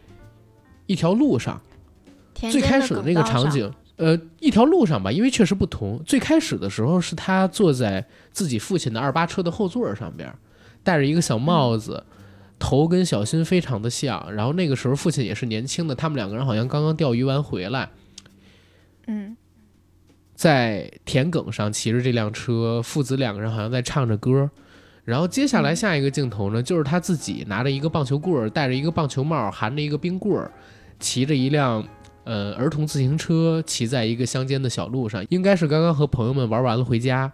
[0.87, 1.61] 一条路上。
[2.33, 6.01] 最开始的那个场景，呃，一条路上吧，因为确实不同。
[6.07, 10.33] 最开始的时候是他坐在自己父亲的二八车的后座上边，
[10.81, 12.03] 戴着一个小帽子，
[12.57, 14.33] 头跟小新非常的像。
[14.33, 17.91] 然后那个时候父亲也是年轻的，他们两个人好像刚刚钓鱼完回来。
[19.05, 19.37] 嗯。
[20.41, 24.49] 在田埂上骑着这辆车，父子两个人好像在唱着歌。
[25.05, 30.51] 然后接下来下一个镜头呢，就是他自己拿着一个棒球棍儿，戴着一个棒球帽，含着一个冰棍儿，
[30.99, 31.87] 骑着一辆
[32.23, 37.31] 呃儿童自行车，骑在一个乡间的小路上，应该是刚刚和朋友们玩完了回家。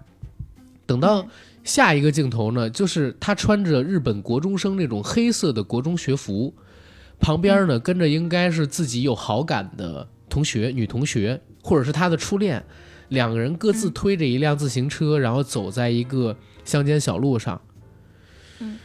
[0.85, 1.25] 等到
[1.63, 6.53] 下一个镜头呢，就是他穿着日本国中生那种黑色的国中学服，
[7.21, 12.61] 旁边呢跟着应该是自己有好感的同学，女同学或者是他的初恋，
[13.09, 17.61] 两个人各自推着一辆自行车，然后走在一个乡间小路上。
[18.59, 18.77] 嗯，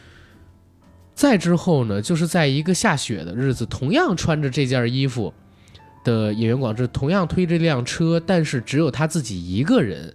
[1.13, 5.33] 再之后呢，就是在一个下雪的日子，同样穿着这件衣服
[6.03, 10.13] 的演员广志，同样推着这辆车，但是只有他自己一个人。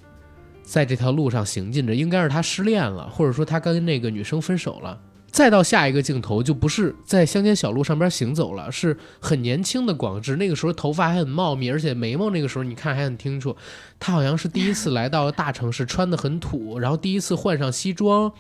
[0.63, 5.01] 在这条路上行进着，应该是他失恋了，或者说他跟那个女生分手了。
[5.31, 13.55] 再到下一个镜头，就不是在乡间小路上边行走了，是很年轻的广志，那个时候头发还很茂密，而且眉毛那个时候你看还很清楚。
[14.01, 18.33] 他好像是第一次来到大城市，穿的很土，然后第一次换上西装，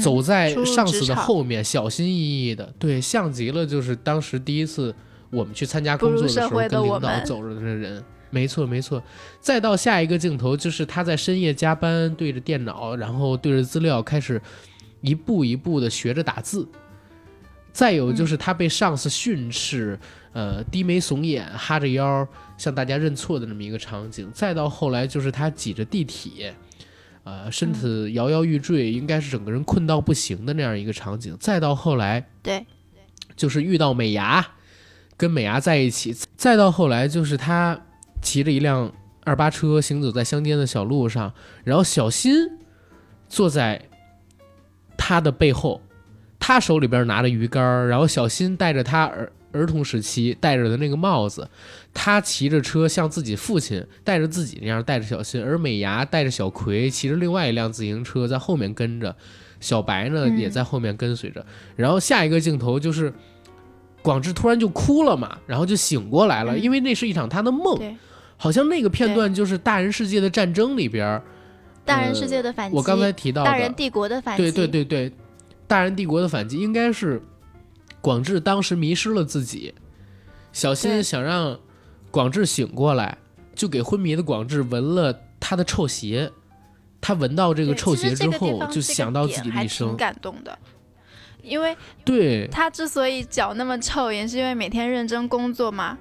[0.00, 4.94] 走在上司的后面，小心翼翼的，对，像极了就是当时第一次
[5.30, 8.02] 我们去参加工作的时候跟领导走着的人。
[8.30, 9.02] 没错，没错。
[9.40, 14.38] 再到下一个镜头，就是他在深夜加班，对着电脑，然后对着资料开始
[15.00, 16.68] 一步一步的学着打字。
[17.72, 19.98] 再有就是他被上司训斥，
[20.32, 22.26] 呃，低眉耸眼，哈着腰
[22.56, 24.30] 向大家认错的那么一个场景。
[24.32, 26.54] 再到后来就是他挤着地铁，
[27.24, 31.36] 呃，身子摇摇欲坠，应该是整个人困到不行的那样一个场景。
[31.38, 32.66] 再到后来，对，
[33.36, 34.44] 就是遇到美伢，
[35.16, 36.16] 跟美伢在一起。
[36.36, 37.80] 再到后来就是他。
[38.20, 38.92] 骑着一辆
[39.22, 41.32] 二八车行走在乡间的小路上，
[41.62, 42.34] 然后小新
[43.28, 43.80] 坐在
[44.98, 45.80] 他的背后，
[46.38, 51.48] 他手里边拿着鱼竿，然后小新戴着他儿儿童时期戴着的那个帽子，
[51.94, 59.16] 他骑着车像自己父亲带着自己那样带着小新，而美伢带着小葵骑着另外一辆自行车在后面跟着，
[59.60, 61.46] 小白呢也在后面跟随着，
[61.76, 63.10] 然后下一个镜头就是。
[64.00, 67.76] 广志突然就哭了嘛，然后就醒过来了，因为那是一场他的梦，
[68.36, 71.18] 好像那个片段就是《大人世界的战争》里边，
[71.88, 72.74] 《大人世界的反击》。
[72.78, 74.42] 我刚才提到的《大人帝国的反击》。
[74.44, 75.10] 对对对对，
[75.66, 77.20] 《大人帝国的反击》应该是
[78.00, 79.74] 广志当时迷失了自己，
[80.52, 81.58] 小新想让
[82.10, 83.16] 广志醒过来，
[83.54, 86.30] 就给昏迷的广志闻了他的臭鞋，
[87.00, 90.56] 他闻到这个臭鞋之后，就想到自己的一生，感动的。
[91.42, 91.74] 因为
[92.04, 95.96] 对他之所以脚那么臭，也是因为每天认真工作嘛。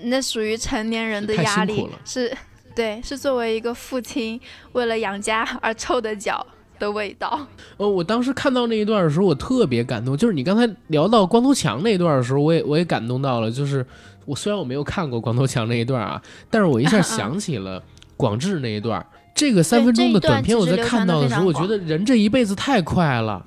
[0.00, 2.36] 那属于成年人的压力，是，
[2.74, 4.40] 对，是作为一个父亲
[4.72, 6.44] 为了养家而臭的脚
[6.78, 7.46] 的味道。
[7.76, 10.16] 呃，我当时看到那一段的时候，我特别感动。
[10.16, 13.50] 就是你刚才聊到光头强那一段的时候，我也我也感动到了。
[13.50, 13.86] 就是
[14.26, 16.20] 我虽然我没有看过光头强那一段啊，
[16.50, 17.82] 但是我一下想起了
[18.16, 19.04] 广志那一段。
[19.34, 23.44] 这个三分钟的短片，我在看到的时候，我觉得人这一辈子太快了。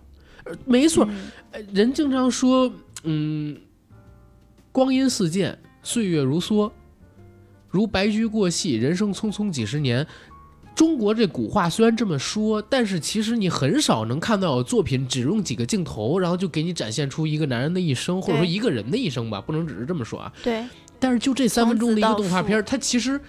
[0.66, 1.08] 没错，
[1.74, 2.70] 人经常说，
[3.04, 3.58] 嗯，
[4.72, 6.70] 光阴似箭，岁月如梭，
[7.78, 10.06] 如白驹过隙，人生匆匆几十年。
[10.74, 20.34] 中国这古话虽然这么说，但是其实你很少能看到作品只用几个镜头，然后就给你展现出一个男人的一生，或者说一个人的一生吧，不能只是这么说啊。
[20.44, 20.64] 对。
[21.00, 23.22] 但是就这三分钟的一个动画片，它其实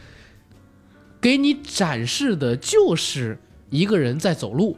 [1.21, 3.39] 给你展示的就是
[3.69, 4.75] 一个人在走路。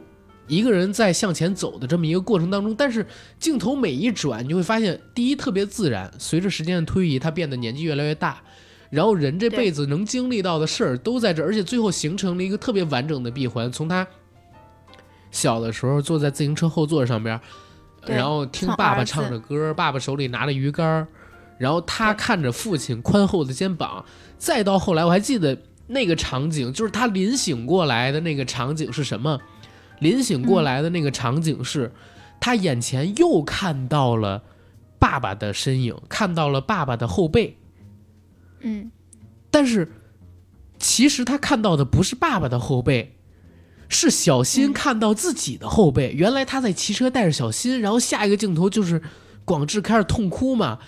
[0.47, 3.05] 一个人在向前走的这么一个过程当中，但是
[3.39, 6.11] 镜头每一转，你就会发现，第一特别自然。
[6.19, 8.43] 随着时间的推移，他变得年纪越来越大，
[8.91, 13.71] 然后人这辈子能经历到的事儿都在这，而且最后形成了一个特别完整的闭环。
[13.71, 14.05] 从他
[15.31, 17.39] 小的时候坐在自行车后座上边，
[18.05, 21.07] 然后听爸爸唱着歌，爸爸手里拿着鱼竿，
[21.57, 24.03] 然后他看着父亲宽厚的肩膀，
[24.37, 29.39] 再到后来，我还记得那个场景，就是他临醒过来的那个场景是什么？
[29.99, 31.93] 临醒过来的那个场景是，
[32.41, 34.43] 他眼前又看到了
[34.99, 37.55] 爸爸的身影，看到了爸爸的后背。
[38.61, 38.91] 嗯，
[39.49, 39.91] 但是
[40.79, 43.15] 其实他看到的不是爸爸的后背，
[43.89, 46.11] 是小新看到自己的后背。
[46.15, 49.01] 原来他在骑车带着小新，然后下一个镜头就是
[49.43, 50.79] 广志开始痛哭嘛。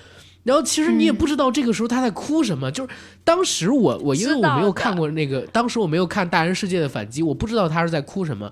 [0.44, 2.94] 然后其实你也不知道这个时候他在哭什么，就是
[3.24, 8.52] 当时我我因为我没有看过那个，当时我没有看《大人世界的反击》，我不知道他是在哭什么。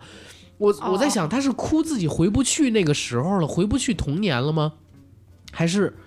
[0.57, 4.73] 我我在想，他是哭自己回不去那个时候了，回不去童年了吗？
[5.51, 5.97] 还是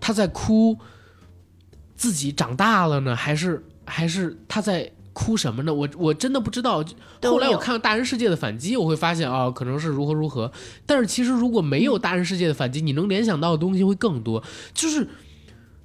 [0.00, 0.76] 他在哭
[1.96, 3.14] 自己长大了呢？
[3.14, 5.72] 还是还是他在哭什么呢？
[5.72, 6.82] 我我真的不知道。
[7.22, 10.50] 后来我看《大人世界的反击》，我会发现啊，可能是如何如何。
[10.86, 14.42] 但是其实如果没有《大人世界的反击》，你能联想到的东西会更多。
[14.72, 15.06] 就是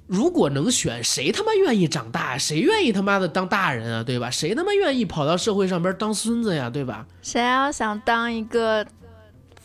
[0.06, 2.38] 如果能选，谁他妈愿意长大？
[2.38, 4.02] 谁愿意他妈的当大人啊？
[4.02, 4.30] 对吧？
[4.30, 6.70] 谁他妈愿意跑到社会上边当孙子呀？
[6.70, 7.06] 对吧？
[7.20, 8.86] 谁要想当一个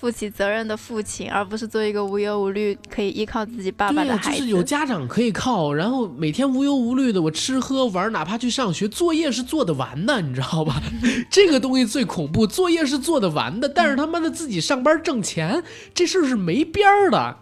[0.03, 4.39] 负起责任的父亲，而不是做一个无忧无虑可以依靠自己爸爸的孩子？
[4.39, 10.81] 就是有家长可以靠，然后每天无忧无虑的，我吃喝玩，哪怕去上学，作业是做得完的，你知道吧？
[11.31, 17.37] 这个东西最恐怖，作业是做得完的，但是他妈的自己上班挣钱，这事儿是没边儿的。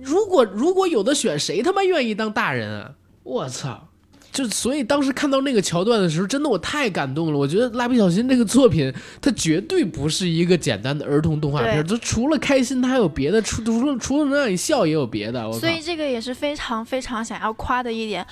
[0.00, 2.92] 如果如果有的选，谁他妈愿意当大人啊？
[3.24, 3.88] 我操！
[4.32, 7.38] 就所以当时看到那个桥段的时候，真的我太感动了。
[7.38, 15.52] 我觉得《蜡笔小新》这个作品，它绝对不是一个简单的儿童动画片，就除了开心，它还有别的，除除了除了能让你笑，也有别的。
[15.52, 18.26] 所以这个也是非常非常想要夸的一点。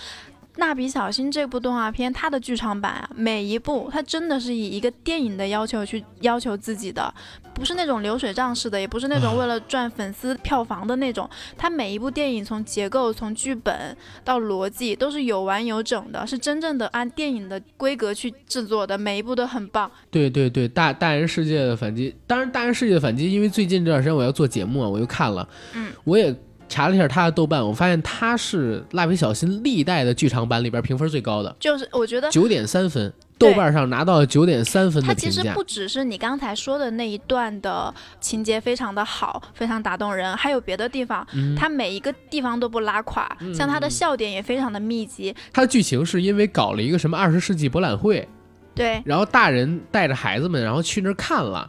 [0.57, 7.13] 蜡笔小新这部动画片，它的剧场版啊，每一部它真的是以一个电影的要求去要求自己的，
[7.55, 11.29] 不是那种流水账式的，也不是那种为了赚粉丝票房的那种。
[11.57, 19.91] 它每一部电影从结构、从剧本到逻辑都是有完有整的，是真正的按电影的规格去制作的，每一部都很棒。
[20.11, 26.35] 对对对，大大人世界的反击，当然大人世界的反击，因为最近这段时间我要做节目啊，我又看了，嗯，我也。
[26.71, 35.43] 查了一下他的豆瓣，我发现他是蜡笔小新历代的剧场版里边评分最高的，就是我觉得九点三分，豆瓣上拿到了九点三分的评价。
[35.43, 45.35] 其实不只是你刚才说的那一段的情节非常的好，非常打动人，还有别的地方，它每一个地方都不拉垮，像它的笑点也非常的密集。
[45.53, 48.29] 它的剧情是因为搞了一个什么二十世纪博览会，
[48.77, 51.69] 对，然后大人带着孩子们，然后去那儿看了，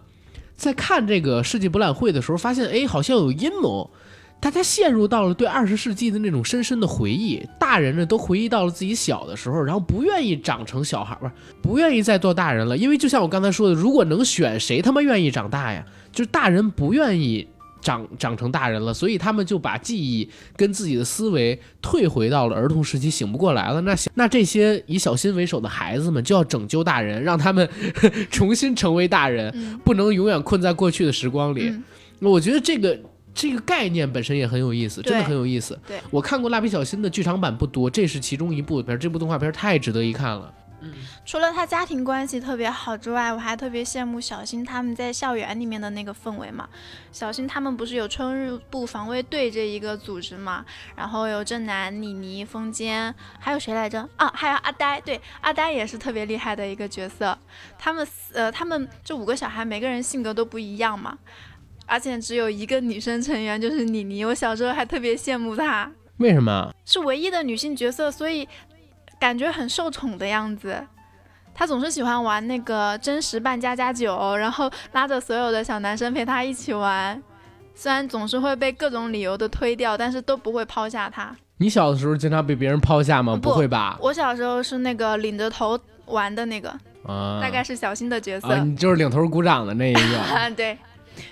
[0.56, 3.90] 在看这个世纪博览会的时候，发现哎，好像有阴谋。
[4.42, 11.32] 大家陷入到了对二十世纪的那种深深的回忆，大人呢都回忆到了自己小的时候，然后不愿意长成小孩，不是
[11.62, 15.86] 不愿意再做大人了，因为就像我刚才说的，如果能选，谁他妈愿意长大呀？
[16.12, 17.48] 就是大人不愿意
[17.82, 23.80] 长长成大人了，所以他们就把记忆跟自己的思维退回到了儿童时期，醒不过来了。
[23.82, 27.70] 那那这些以小新为首的孩子们就要拯救大人，让他们
[28.32, 31.72] 重新成为大人，不能永远困在过去的时光里。
[32.20, 33.00] 我觉得这个。
[33.34, 35.80] 这个概念本身也很有意思，真的很有意思。
[35.88, 38.82] 对我看过《蜡笔小新》的剧场版不多，这是其中一部。
[38.82, 40.54] 这部动画片太值得一看了。
[40.84, 40.92] 嗯，
[41.24, 46.68] 除了他家庭关系特别好之外，我还特别羡慕小新他们在校园里面的那个氛围嘛。
[47.12, 50.66] 小新他们不是有春日部防卫队这一个组织嘛？
[50.96, 54.10] 然后有正南、妮妮、风间，还有谁来着？
[54.16, 55.00] 啊，还有阿呆。
[55.02, 57.38] 对，阿呆也是特别厉害的一个角色。
[57.78, 61.16] 他们呃，他们这五个小孩每个人性格都不一样嘛。
[61.92, 64.24] 而且只有一个女生成员，就是妮妮。
[64.24, 66.74] 我小时候还特别羡慕她，为什么？
[66.86, 68.48] 是唯一的女性角色，所以
[69.20, 70.88] 感觉很受宠的样子。
[71.54, 77.22] 她总是喜欢玩那个真实扮家家酒，然后拉着所有的小男生陪她一起玩。
[77.76, 81.36] 虽然总是会被各种理由的推掉，但是都不会抛下她。
[81.58, 83.36] 你小的时候经常被别人抛下吗？
[83.36, 83.98] 不会吧？
[84.00, 86.74] 我小时候是那个领着头玩的那个，
[87.42, 88.58] 大概是小新的角色。
[88.60, 90.52] 你就是领头鼓掌的那一个。
[90.56, 90.78] 对。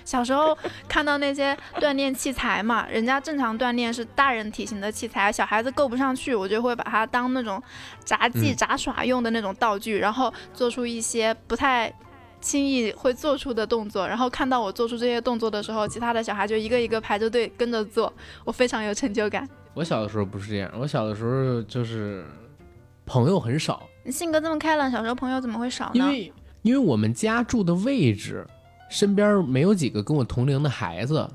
[0.04, 0.56] 小时候
[0.88, 7.62] 看到那些锻炼器材嘛，人家正常锻炼是大人体型的器材，小孩子够不上去，我就会把它当那种
[8.04, 11.92] 杂技杂耍用的那种道具，然后做出一些不太
[12.40, 14.06] 轻易会做出的动作。
[14.06, 18.12] 然后看到我做出这些动作的时候，其他的小孩就一个一个排着队跟着做，
[18.44, 19.48] 我非常有成就感。
[19.74, 22.24] 我小的时候不是这样，我小的时候就是
[23.06, 23.82] 朋友很少。
[24.04, 25.92] 你性格这么开朗，小时候朋友怎么会少呢？
[25.94, 28.46] 因为因为我们家住的位置。
[28.90, 31.26] 身边没有几个跟我同龄的孩子，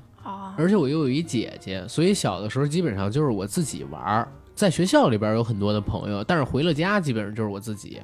[0.56, 4.28] 而且我又有一姐姐，所以小的时候基本上就是我自己玩儿。
[4.54, 8.00] 在学校里边有很多的朋友，但是回了家基本上就是我自己。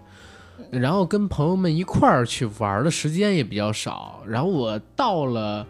[0.71, 4.23] 然后跟朋友们一块儿去玩的时间也比较少。
[4.27, 5.67] 然后我到了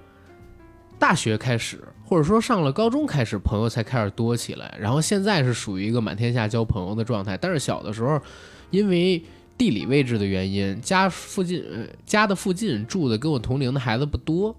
[0.98, 4.76] 大学开始，或者说上了高中开始，朋友才开始多起来。
[4.80, 7.36] 然后现在是属于一个满天下交朋友的状态。
[7.36, 8.20] 但是小的时候，
[8.70, 9.22] 因为
[9.62, 11.64] 地理位置的原因，家附近
[12.04, 14.52] 家的附近住的跟我同龄的孩子不多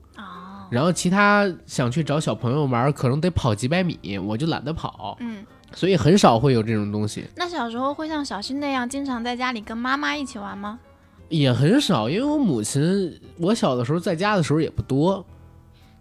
[0.70, 7.26] 然后其他想去找小朋友玩，可能得跑几百米，我就懒得跑，嗯，所以很少会有这种东西。
[7.36, 10.80] 那小时候会像小新那样，经常在家里跟妈妈一起玩吗？
[11.28, 15.26] 也很少，因为我母亲，我小的时候在家的时候也不多。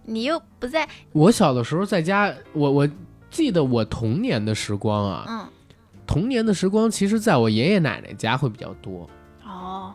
[0.05, 2.89] 你又不在，我小的时候在家，我我
[3.33, 5.45] 记得我童年的时光啊，嗯。
[6.13, 9.09] 童年的时光，其实在我爷爷奶奶家会比较多。
[9.47, 9.95] 哦，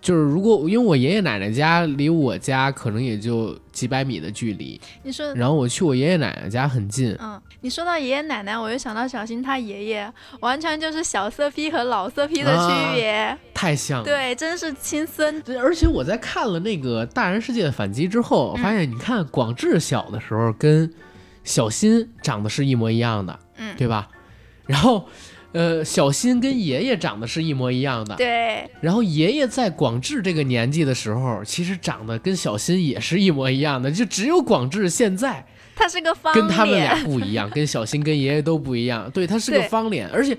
[0.00, 7.16] 就是如果因为我爷爷奶奶家离我家可能也就几百米的距离，你说，然后我去我爷爷奶奶家很近。
[7.20, 14.04] 嗯，你说到爷爷奶奶，我又想到小新他爷爷，完全就是小色批和老色批的区别，太像了。
[14.04, 15.40] 对，真是亲孙。
[15.60, 20.92] 而且我在看了那个《大人世界的反击》之后，发现你看广志小的时候跟
[21.44, 24.08] 小新长得是一模一样的，嗯，对吧？
[24.64, 25.06] 然后，
[25.52, 28.14] 呃，小新跟爷爷长得是一模一样的。
[28.16, 28.68] 对。
[28.80, 35.44] 然后爷爷在广志这个年纪的时候，其实长得跟小新也是一模一样的，就只有广志现在
[35.76, 39.10] 他是个方脸，跟他们俩不一样，跟小新跟爷爷都不一样。
[39.10, 40.36] 对他是个方脸，而且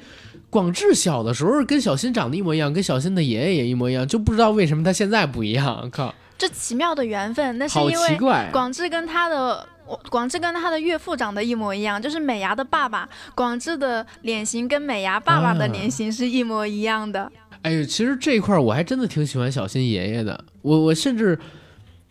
[0.50, 5.90] 广志小的时候跟小新长得一模一样，跟小新的爷爷也一模一样，就不知道为什么他现在不一样。
[5.92, 8.18] 靠，这奇妙的缘分，那是因为
[8.52, 9.68] 广志跟他的。
[10.10, 13.08] 广志跟他的岳父长得一模一样，就是美伢的爸爸。
[13.36, 17.32] 广志的脸型跟美伢爸爸的脸型是一模一样的。
[17.62, 20.44] 哎呦，其实这一块我还真的挺喜欢小新爷爷的。
[20.62, 21.40] 我我甚至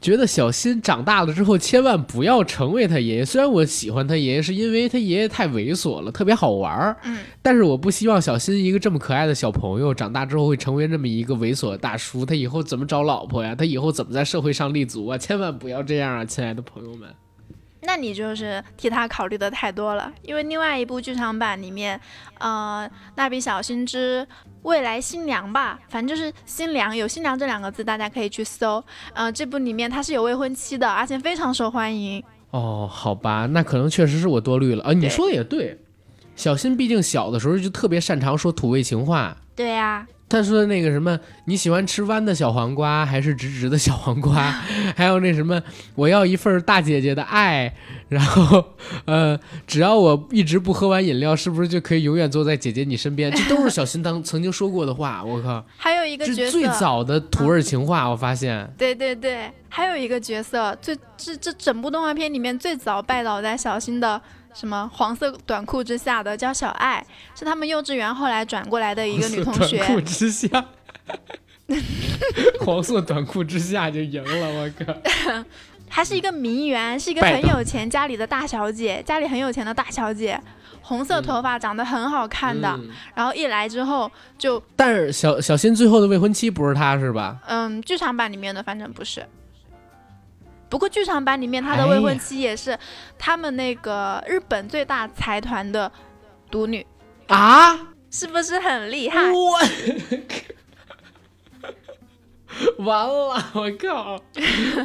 [0.00, 3.24] 觉得小新长大了之后千万不要成为他爷爷。
[3.24, 6.96] 虽然我喜欢他爷爷，是因为他爷爷太猥琐了，特别好玩儿。
[7.04, 7.18] 嗯。
[7.42, 12.24] 但是我不希望小新一个这么可爱的小朋友长大之后会成为这么一个猥琐的大叔。
[12.24, 13.54] 他以后怎么找老婆呀？
[13.54, 15.18] 他以后怎么在社会上立足啊？
[15.18, 17.08] 千万不要这样啊，亲爱的朋友们。
[17.84, 22.00] 那你就是替他考虑的太多了，因为另外一部剧场版里面，
[22.38, 24.26] 呃，蜡笔小新之
[24.62, 28.82] 未来新娘吧，反正就是新娘，有新娘这两个字，大家可以去搜。
[29.14, 32.22] 呃，这部里面他是有未婚妻的，而且非常受欢迎。
[32.50, 34.84] 哦，好吧，那可能确实是我多虑了。
[34.84, 35.78] 啊，你说的也对，
[36.36, 39.36] 小新毕竟小的时候就特别擅长说土味情话。
[39.56, 40.06] 对呀。
[40.32, 44.50] 他说的那个什么，你喜欢吃弯的小黄瓜还是直直的小黄瓜？
[44.96, 45.62] 还有那什么，
[45.94, 47.74] 我要一份大姐姐的爱。
[48.08, 48.64] 然后，
[49.06, 53.30] 呃，只要我一直不喝完饮料，是不是就可以永远坐在姐姐你身边？
[53.30, 55.22] 这都是小新当曾经说过的话。
[55.22, 58.70] 我靠，还有一个角色，最早的土味情话，我发现。
[58.78, 64.20] 对对对，还有一个角色，最这这整部动画片里面最早拜倒在小新的。
[64.54, 69.78] 什么黄色短裤之下的叫小爱，是他们幼稚园后来转过来的一个女同学。
[69.84, 70.64] 短裤之下，
[72.60, 74.94] 黄色短裤之下就赢了，我靠！
[75.88, 80.40] 还是一个名媛，是一个很有钱家里的大小姐，家里很有钱的大小姐，
[80.80, 82.78] 红色头发，长得很好看的。
[83.14, 84.62] 然后一来之后就……
[84.74, 87.38] 但是小小新最后的未婚妻不是她是吧？
[87.46, 89.22] 嗯，剧场版里面的反正不是。
[90.72, 92.78] 不过剧场版里面他的未婚妻也是
[93.18, 95.92] 他们那个日本最大财团的
[96.50, 96.86] 独女
[97.26, 97.78] 啊，
[98.10, 99.20] 是不是很厉害？
[99.30, 99.60] 我
[102.84, 104.18] 完了，我靠！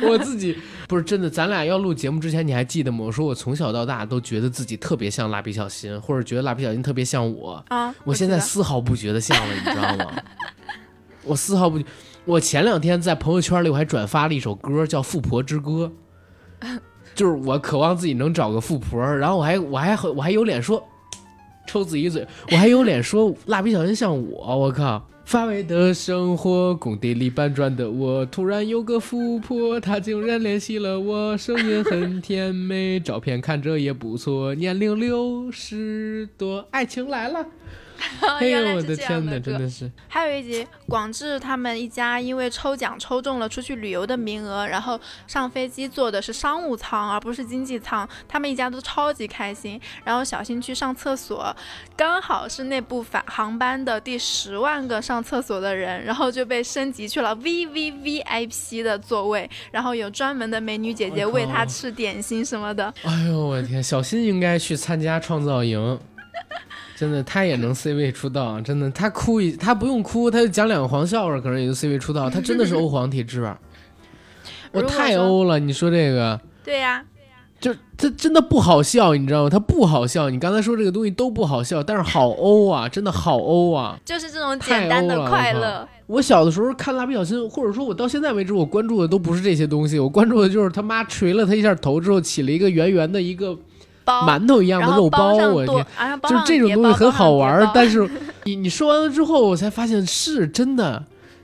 [0.02, 0.58] 我自己
[0.90, 3.06] 不是真的，咱俩要录节目之前你还记得吗？
[3.06, 10.22] 我说我从小到大都觉得自己特别像蜡笔小新，或者觉得蜡笔小新特别像我啊，我现在丝毫不觉得像了，你知道吗？
[11.24, 11.82] 我丝毫不。
[12.28, 15.89] 我前两天在朋友圈里我还转发了一首歌，叫《富婆之歌》，
[17.15, 20.86] 就是我渴望自己能找个富婆，然后我还我还我还有脸说
[21.65, 25.07] 抽自己嘴，我还有脸说蜡笔小新像我，我靠！
[25.23, 37.45] 乏味的生活，工地里搬砖的我，突然有个富婆，她竟然联系了我，声音很甜美，照片看着也不错，年龄六十多，爱情来了。
[38.39, 39.89] 哎呦我的天哪，真的是！
[40.08, 49.80] 还有一集，广志他们一家因为抽奖抽中了出去旅游的名额，然后上飞机坐的是商务舱而不是经济舱，他们一家都超级开心。
[50.04, 51.56] 然后小新去上厕所，
[51.95, 62.93] 刚好是那部返航班的第十万个上厕所的人，然后就被升级去了 V V V I P 的座位，然后有专门的美女姐姐喂他吃点心什么的。
[63.04, 66.00] 哎呦我的天，小新应该去参加创造营。
[66.98, 72.28] 真的，他也能 C 位出道，真的，他哭一，他不用哭，他就讲两个黄笑话，可能也就 C 位出道。
[72.28, 73.56] 他真的是欧皇体质，
[74.74, 75.60] 我太欧了。
[75.60, 76.41] 你说这个？
[76.66, 77.06] 对呀，
[77.60, 79.50] 就他真的不好笑，你知道吗？
[79.52, 80.32] 他不好笑。
[80.32, 84.00] 你刚才说这个东西都不好笑，但是好欧啊， 真的好欧啊！
[84.04, 85.88] 就是这种简单的快乐。
[86.08, 93.56] 我小的时候看蜡笔小新，或者说我到现在为止，我关注的都不是这些东西，我关注的就是他妈捶了他一下头之后起了一个圆圆的一个。
[94.08, 95.86] 馒头一样的肉包，我天，
[96.24, 97.70] 就是这种东西很好玩。
[97.74, 98.10] 但是
[98.45, 101.03] 你你说完了之后，我才发现是真的。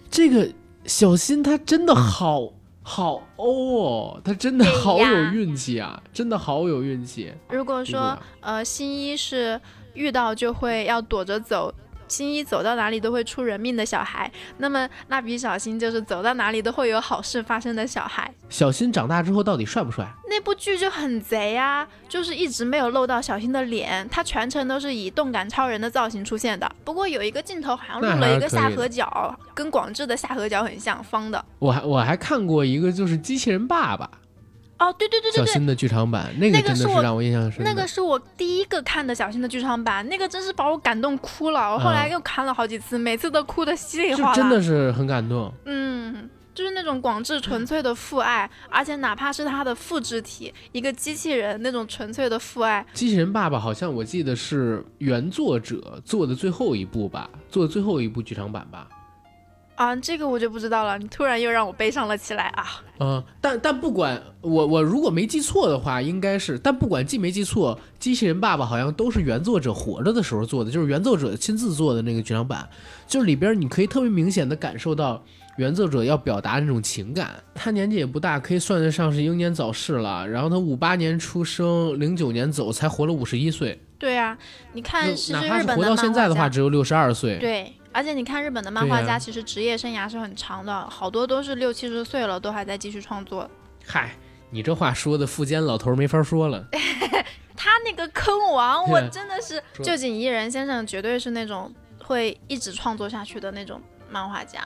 [0.09, 0.47] 这个
[0.85, 2.49] 小新他真的好
[2.81, 7.33] 好欧哦，他真的好有运气啊，真的好有运气。
[7.49, 9.59] 如果说呃新一是
[9.93, 11.73] 遇到就会要躲着走。
[12.07, 18.31] 新一走到哪里都会出人命的小孩，那么蜡笔小新就是走到哪里都会有好事发生的小孩。
[18.49, 20.07] 小新长大之后到底帅不帅？
[20.29, 26.71] 那部剧就很贼啊，就是一直没有露到小新的脸，他全程都是以动感超人的造型出现的。
[26.83, 31.43] 不过有一个镜头好像露了一个下颌角，跟广志的下颌角很像，方的。
[31.59, 34.09] 我还我还看过一个就是机器人爸爸。
[34.83, 37.63] 哦，对对对对对，小新的剧场版那个真的是让我印象深。
[37.63, 41.73] 那个是我第一个看的小新的剧场版，那个真是把我感动哭了。
[41.73, 44.35] 我后来又看了好几次，每次都哭的稀里哗啦。
[44.35, 45.53] 真的是很感动。
[45.65, 52.85] 嗯，就是那种广志纯粹的父爱，而且哪怕是他的复制体，一个机器人那种纯粹的父爱。
[52.93, 58.87] 机器人爸爸好像我记得是原作者做的最后一部吧，做的最后一部剧场版吧。
[59.75, 60.97] 啊，这个我就不知道了。
[60.99, 62.81] 你突然又让我悲伤了起来啊！
[62.99, 72.69] 嗯，但但不管我我如果没记错的话，应该是，但不管记没记错，机器人爸爸好像都是原作者活着的时候做的，就是原作者亲自做的那个剧场版，
[73.07, 75.23] 就是里边你可以特别明显的感受到
[75.57, 77.31] 原作者要表达那种情感。
[77.55, 80.27] 他年纪也不大，可以算得上是英年早逝了。
[80.27, 83.81] 然后他五八年出生，零九年走，才活了五十一岁。
[83.97, 84.37] 对啊，
[84.73, 87.39] 你看，哪怕是活到现在的话，只有六十二岁。
[87.39, 87.73] 对。
[87.93, 93.49] 而且你看，日本的漫画家其实职业生涯是很长的，好多都是六七十岁了都还在继续创作。
[93.85, 94.11] 嗨，
[94.49, 96.67] 你这话说的，富坚老头没法说了。
[97.55, 101.71] 他那个坑王，我真的是就井一人先生，绝对是那种
[102.03, 103.79] 会一直创作下去的那种
[104.09, 104.59] 漫画家。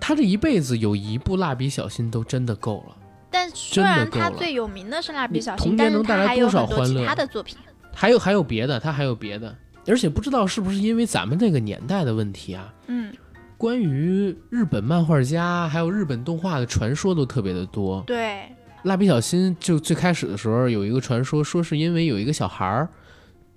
[0.00, 2.96] 他这一辈子有一部蜡笔小新都真的够了。
[3.30, 7.56] 但虽然他最有名的是蜡笔小新，但是他还有很多其他的作品。
[7.94, 9.54] 还有还有别的，他还有别的。
[9.86, 13.12] 而且不知道是不是因为咱们那个年代的问题啊，嗯，
[13.56, 18.02] 关于日本漫画家还有日本动画的传说都特别的多。
[18.06, 18.48] 对，
[18.84, 22.88] 蜡笔小新就最开始的时候有一个传说，说是因为有一个小孩儿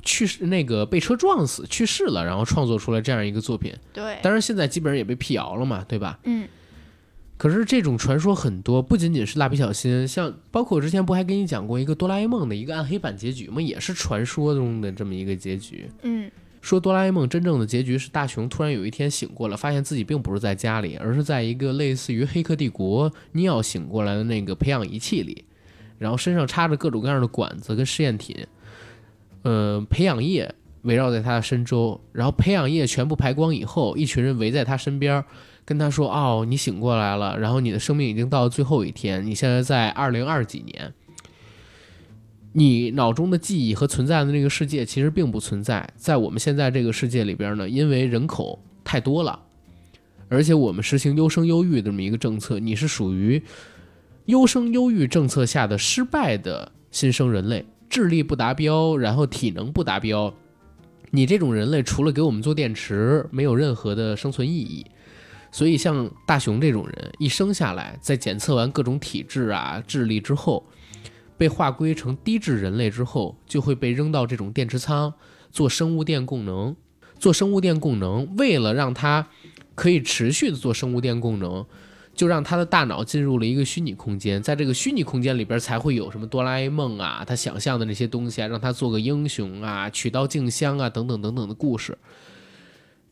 [0.03, 3.73] 去世，那个被车撞死去世了，然后创作出来这样一个作品。
[3.93, 6.19] 对，当然现在基本上也被辟谣了嘛，对吧？
[6.23, 6.47] 嗯。
[7.37, 13.61] 可是这种传说很多，不仅仅是蜡笔小新，像包括我之前不还跟你讲过一个哆啦 A 梦的一个暗黑版结局吗？
[13.61, 15.89] 也是传说中的这么一个结局。
[16.03, 16.31] 嗯，
[16.61, 25.43] 说哆啦 A 梦真正的结局是大雄突然有一天醒过来，发现自己并不是在家里，而是在一个类似于黑客帝国尼奥醒过来的那个培养仪器里，
[25.99, 28.47] 然后身上插着各种各样的管子跟试验品，
[29.41, 35.21] 呃，培养液围绕在他的身周，然后培养液全部排光以后，一群人围在他身边。
[35.65, 39.25] 跟他说：“哦，你醒过来了，然后你的生命已经到了最后一天。
[39.25, 40.93] 你现在在二零二几年，
[42.53, 45.89] 你脑中的记忆和存在的那个世界其实并不存在。
[45.95, 49.39] 在我们现在这个世界里边呢，因为人口太多了，
[50.29, 53.41] 而且我们实行优生优育这么一个政策，你是属于
[54.25, 60.31] 优生优育政策下的失败的新生人类，智力不达标，然后体能不达标。
[61.09, 64.85] 你这种人类除了给我们做电池，没有任何的生存意义。”
[65.55, 70.67] 所以，像大雄这种人，一生下来，在检测完各种体质啊、智力之后，
[71.37, 75.13] 被划归成低智人类之后，就会被扔到这种电池仓
[75.53, 76.75] 做生物电供能。
[77.17, 79.29] 做生物电供能，为了让他
[79.75, 81.65] 可以持续的做生物电供能，
[82.13, 91.97] 就让他的大脑进入了一个虚拟空间，在这个虚拟空间里边，才会有什么哆啦 A 梦啊，他想象的那些东西啊，让他做个英雄啊，取到静香啊，等等等等的故事。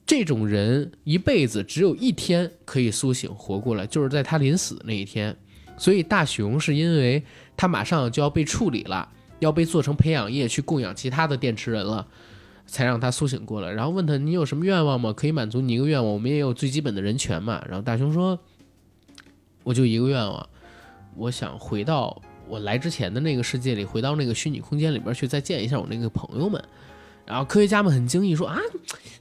[0.06, 5.36] 这种人一辈子只有一天可以苏醒活过来，就是在他临死那一天。
[5.78, 7.24] 所以大雄是因为
[7.58, 12.06] 他马上就要被处理了，要被做成培养液去供养其他的电池人了，
[12.68, 13.72] 才让他苏醒过来。
[13.72, 15.12] 然后问他你有什么愿望吗？
[15.14, 17.64] 可以满足你一个愿望，我们也有最基本的人权嘛。
[17.68, 18.38] 然后大雄说，
[19.64, 20.48] 我就一个愿望，
[21.16, 26.64] 我想回到我来之前的那个世界里，回到那个虚拟空间里边去，再见一下我那个朋友们。
[27.26, 28.60] 然后科学家们很惊异，说啊，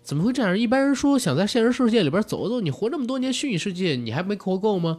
[0.02, 0.58] 怎么会这样？
[0.58, 4.98] 一般人说想在现实世界里边走走，你活这么多年，虚拟世界你还没活够吗？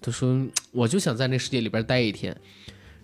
[0.00, 2.36] 他说，我就想在那世界里边待一天。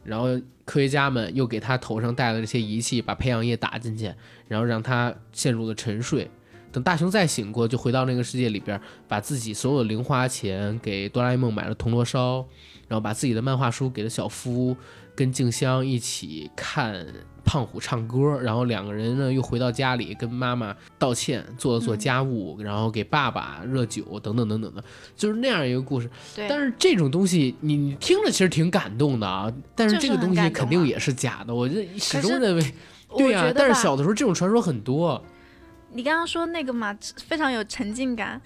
[0.05, 0.26] 然后
[0.64, 4.12] 科学家们又给他头上戴了这些仪器，把培养液打进去，
[4.49, 6.30] 然后让他陷入了沉睡。
[6.70, 12.46] 等大雄再醒过，就回到那个世界里边，把自己所有的零花钱给哆啦 A 梦买了铜锣烧，
[12.88, 14.76] 然后把自己的漫画书给了小夫，
[15.18, 17.04] 跟静香一起看。
[17.44, 24.84] 胖虎唱歌，然后两个人呢又回到家里跟妈妈道歉，做了做家务，然后给爸爸热酒，等等等等的，
[25.16, 26.10] 就是那样一个故事。
[26.36, 31.54] 但是这种东西你你听着其实挺感动的啊，但是这个东西肯定也是假的。
[31.54, 32.74] 我就始终认为，
[33.16, 33.50] 对呀。
[33.54, 35.24] 但是小的时候这种传说很多。
[35.90, 38.38] 你刚刚说那个嘛，非常有沉浸感。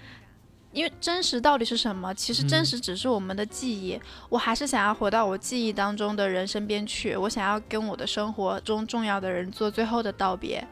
[0.73, 2.13] 因为真实到底是什么？
[2.15, 4.01] 其实真实只是我们的记忆。
[4.29, 7.15] 我还是想要回到我记忆当中的人身边去。
[7.15, 10.67] 我想要跟我的生活中重要的人做最后的道别，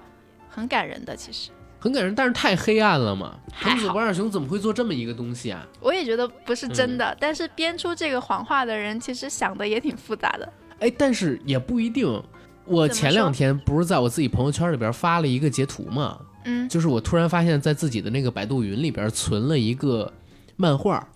[0.48, 1.14] 很感人的。
[1.14, 3.38] 其实很感人，但是太黑暗了嘛。
[3.60, 5.66] 藤子不二雄怎么会做这么一个东西啊？
[5.80, 7.16] 我也觉得不是真的。
[7.20, 10.52] 但是编出这个谎话的人，其实想的也挺复杂的。
[10.78, 12.22] 哎，但是也不一定。
[12.64, 16.20] 我前两天不是在我自己朋友圈里边发了一个截图吗？
[16.44, 20.12] 嗯，就是我突然发现，在自己的那个百度云里边存了一个
[20.56, 21.06] 漫画，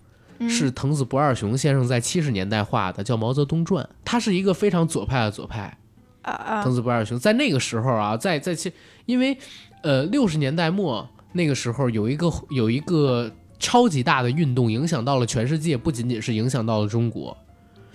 [0.49, 3.83] 是藤子不二雄先生在七十年代画的，叫《毛泽东传》。
[4.03, 5.77] 他是一个非常左派的左派。
[6.21, 6.63] 啊啊！
[6.63, 8.73] 藤子不二雄在那个时候啊，在在七
[9.05, 9.37] 因为
[9.83, 17.37] 呃六十年代末那个时候有一个有一个超级大的运动，影响到了全世界，不仅仅是影响到了中国。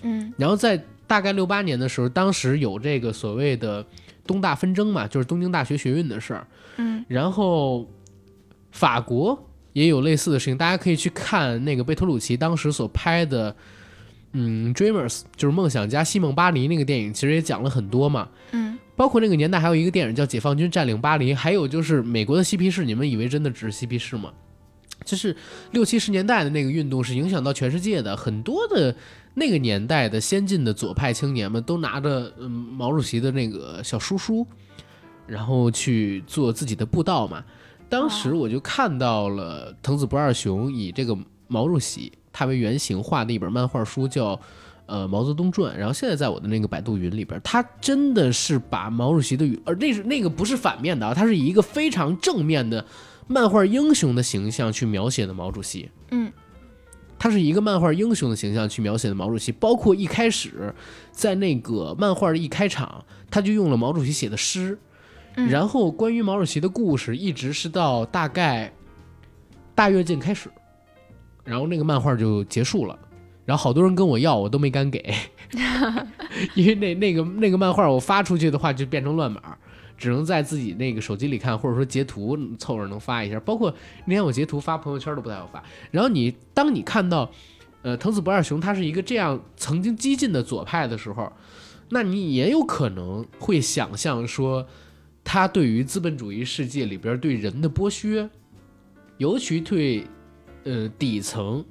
[0.03, 3.85] 嗯然后在大概六八年的时候，当时有这个所谓的
[4.27, 6.47] 东大纷争嘛，就是东京大学学运的事儿。
[6.77, 7.89] 嗯然后
[8.71, 13.55] 法国也有类似的事情，大家可以去看那个贝托鲁奇当时所拍的，
[14.33, 18.29] 嗯，《Dreamers》就是梦想家西蒙巴黎那个电影，其实也讲了很多嘛。
[18.53, 24.31] 嗯包括那个年代还有一个电影叫《解放军占领巴黎》，还有就是美国的嬉皮士，你们以为真的只是嬉皮士吗？
[25.07, 25.35] 就是
[25.71, 28.95] 六七十年代的那个运动是影响到全世界的，很多的
[29.35, 34.47] 那个年代的先进的左派青年们都拿着嗯毛主席的那个小书书，
[35.27, 37.45] 然后去做自己的布道嘛。
[37.89, 41.17] 当时我就看到了藤子不二雄以这个
[41.49, 44.41] 毛主席他为原型画的一本漫画书，叫
[44.87, 45.75] 呃《毛泽东传》。
[45.77, 52.85] 然后现在在我的那个百度云里边，他真的是把毛主席的语，而那是那个不是反面的啊，他是以一个非常正面的
[53.27, 55.91] 漫画英雄的形象去描写的毛主席。
[56.11, 56.33] 嗯
[57.23, 60.75] 他是一个漫画英雄的形象去描写的毛主席，包括一开始
[61.13, 64.79] 在那个漫画的一开场，他就用了毛主席写的诗，
[65.37, 65.47] 嗯。
[65.51, 68.73] 然后关于毛主席的故事一直是到大概
[69.75, 70.51] 大跃进开始，
[71.45, 72.99] 然后那个漫画就结束了，
[73.45, 75.15] 然后好多人跟我要，我都没敢给，
[76.57, 79.59] 因为那那个那个漫画我发出去的话就变成乱码。
[80.01, 83.39] 只能在自己那个手机里看，或者说截图凑合能发一下。
[83.41, 83.73] 包括
[84.07, 85.63] 那天我截图发朋友圈都不太好发。
[85.91, 87.31] 然后你当你看到，
[87.83, 91.31] 呃，藤子不二雄他是一个这样曾经激进的左派的时候，
[91.91, 94.67] 那你也有可能会想象说，
[95.23, 98.31] 他对于资本主义世界里边对人的剥削，
[99.19, 100.07] 尤其对
[100.65, 101.63] 呃底层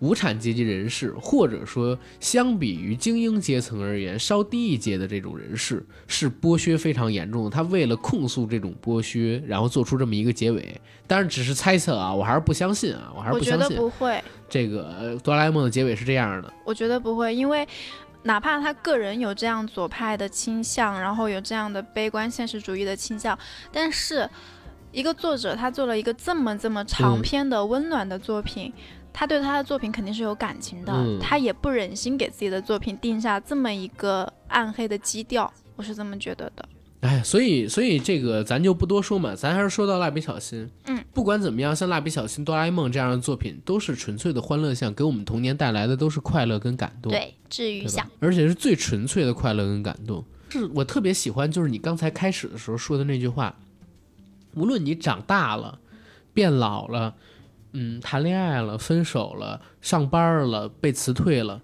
[0.00, 7.50] 无产阶级人士，或者说相比于精英阶层而言稍低一阶的这种人士，是剥削非常严重的。
[7.50, 16.52] 他为了控诉这种剥削，然后做出这么一个结尾，当然只是猜测啊，我还是不相信啊，我还是不相信我觉得不会，这个呃哆啦 A 梦的结尾是这样的。
[16.64, 17.68] 我觉得不会，因为
[18.22, 23.38] 哪怕他个人有这样左派的倾向，然后有这样的悲观现实主义的倾向，
[23.70, 24.26] 但是
[24.92, 28.72] 一个作者他做了一个这么这么长嗯篇的温暖的作品。
[29.12, 36.68] 他对他的作品肯定是有感情的，嗯他也不忍心给自己的作品定下这么一个暗黑的基调，我是这么觉得的。
[37.00, 40.68] 哎，所以所以这个咱就不多说嘛，咱还是说到蜡笔小新。
[40.84, 47.10] 嗯，不管怎么样，像蜡笔小新、哆啦 A 梦这样的作品，都是纯粹的欢乐向，给我们童年带来的都是快乐跟感动。
[47.10, 48.06] 对，治愈向。？
[48.20, 50.22] 而且是最纯粹的快乐跟感动。
[50.50, 53.56] 是我特别喜欢，就是你刚才开始的时候说的那句话，
[54.54, 55.78] 无论你长大了、
[56.34, 57.14] 变老了、
[57.72, 61.62] 嗯，谈恋爱了、分手了、上班了、被辞退了，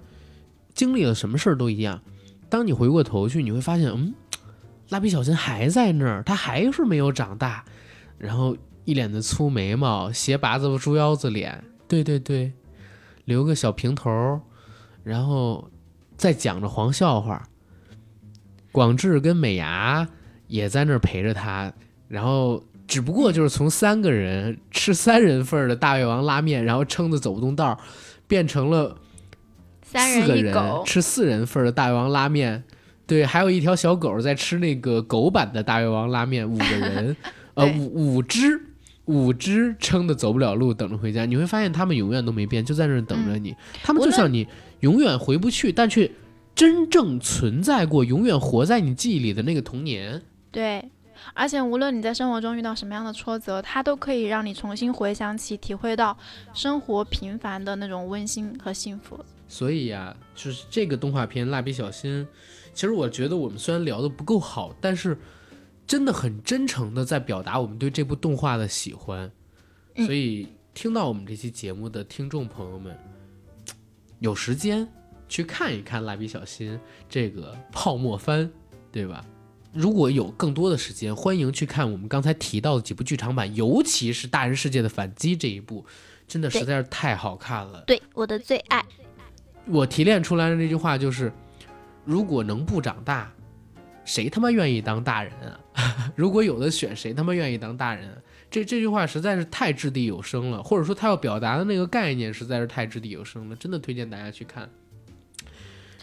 [0.75, 2.01] 经历了什么事儿都一样。
[2.49, 4.15] 当你回过头去，你会发现，嗯，
[4.89, 7.65] 蜡笔小新还在那儿，他还是没有长大，
[8.19, 12.53] 然后一脸的粗眉毛，斜拔子猪腰子脸，对对对，
[13.25, 14.41] 留个小平头，
[15.03, 15.69] 然后
[16.17, 17.49] 再讲着黄笑话。
[18.71, 20.07] 广志跟美伢
[20.47, 21.73] 也在那儿陪着他，
[22.09, 27.79] 然后只不过就是从三个人吃三人份儿的大胃王拉面，然后撑得走不动道儿，
[28.27, 28.97] 变成了
[29.83, 30.55] 四个人
[30.85, 32.65] 吃四人份儿的大胃王拉面，
[33.07, 37.17] 对，还有一条小狗在吃那个狗版的大胃王拉面，五个人，
[37.55, 38.61] 呃，五五只。
[39.07, 41.25] 五只撑的走不了路，等着回家。
[41.25, 43.55] 你会发现他们永远都没变，就在那儿等着你。
[43.81, 44.49] 他们就像你
[44.81, 46.11] 永远回不去，但却
[46.57, 50.21] 真正存在过、永远活在你记忆里的那个童年。
[50.51, 50.91] 对，
[51.35, 56.17] 而且无论你在生活中遇到什么样的挫折，它都可以让你重新回想起、体会到
[56.55, 59.19] 生活平凡的那种温馨和幸福。
[59.49, 62.25] 所以呀、就是这个动画片《蜡笔小新》，
[62.75, 65.17] 其实我觉得我们虽然聊得不够好，但是
[65.87, 69.31] 真的很真诚的在表达我们对这部动画的喜欢。
[69.95, 72.99] 嗯所以听到我们这期节目的听众朋友们，
[74.19, 74.87] 有时间
[75.29, 76.75] 去看一看《蜡笔小新》
[77.09, 78.51] 这个泡沫番，
[78.93, 79.25] 对吧？
[79.77, 85.85] 如果有更多的时间，欢迎去看我们刚才提到的几部剧场版，尤其是《大人世界的反击》这一部，
[86.27, 87.85] 真的实在是太好看了。
[87.87, 88.83] 对，我的最爱。
[89.67, 91.31] 我提炼出来的那句话就是：
[92.05, 93.31] 如果能不长大，
[94.05, 95.61] 谁他妈愿意当大人啊？
[96.17, 98.17] 如果有的选，谁他妈愿意当大人、啊？
[98.51, 104.71] 这这句话实在是太掷地有声了，或者说他要表达的那个概念实在是太掷地有声了，真的推荐大家去看。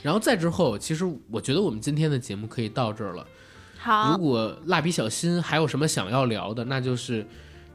[0.04, 3.26] 然后再之后，其实我觉得我们今天的节目可以到这儿了。
[3.84, 7.26] 如，果蜡笔小新还有什么想要聊的，那就是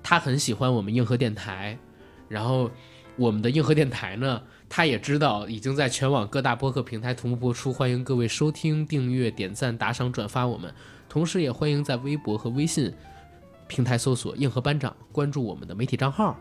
[0.02, 1.78] 他很喜欢我们硬核电台，
[2.28, 2.70] 然后
[3.16, 10.72] 我们的硬核电台呢，他也知道已经在全网各大播客平台同步播出，欢迎各位收听、订阅、点赞、打赏、转发我们，
[11.08, 12.92] 同时也欢迎在微博和微信
[13.66, 16.38] 平台搜索“硬核班长”，关注我们的媒体账号。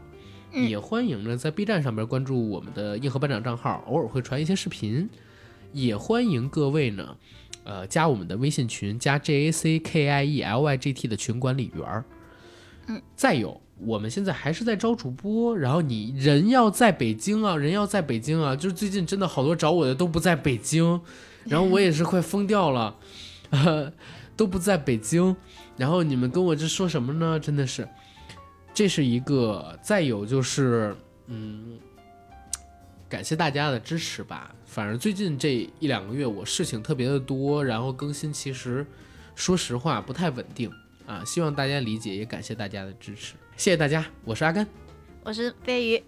[0.54, 5.10] 嗯也欢迎呢在 B 站上面关注我们的硬核班长账号，偶尔会传一些视频。
[5.74, 7.18] 也欢迎各位呢，
[7.68, 12.06] 呃，加我们的微信群，加 J A C K I E L Y G T 的群管理员儿。
[12.88, 21.02] 嗯，再有，我们现在还是在招主播，然后你人要在北京啊，人要在北京啊，就是最近真的好多找我的都不在北京，
[21.44, 22.96] 然后我也是快疯掉了，
[23.50, 23.92] 呃，
[24.38, 25.36] 都不在北京，
[25.76, 27.38] 然后你们跟我这说什么呢？
[27.38, 27.86] 真的是，
[28.74, 30.96] 这是一个，再有就是，
[31.26, 31.78] 嗯，
[33.10, 34.54] 感谢大家的支持吧。
[34.66, 38.86] 反正最近这一两个月我事情特别的多，然后更新其实
[39.36, 40.72] 说实话不太稳定
[41.06, 44.68] 啊，希望大家理解，也感谢大家的支持，谢谢大家，我是阿甘。
[45.24, 46.04] 我是飞鱼，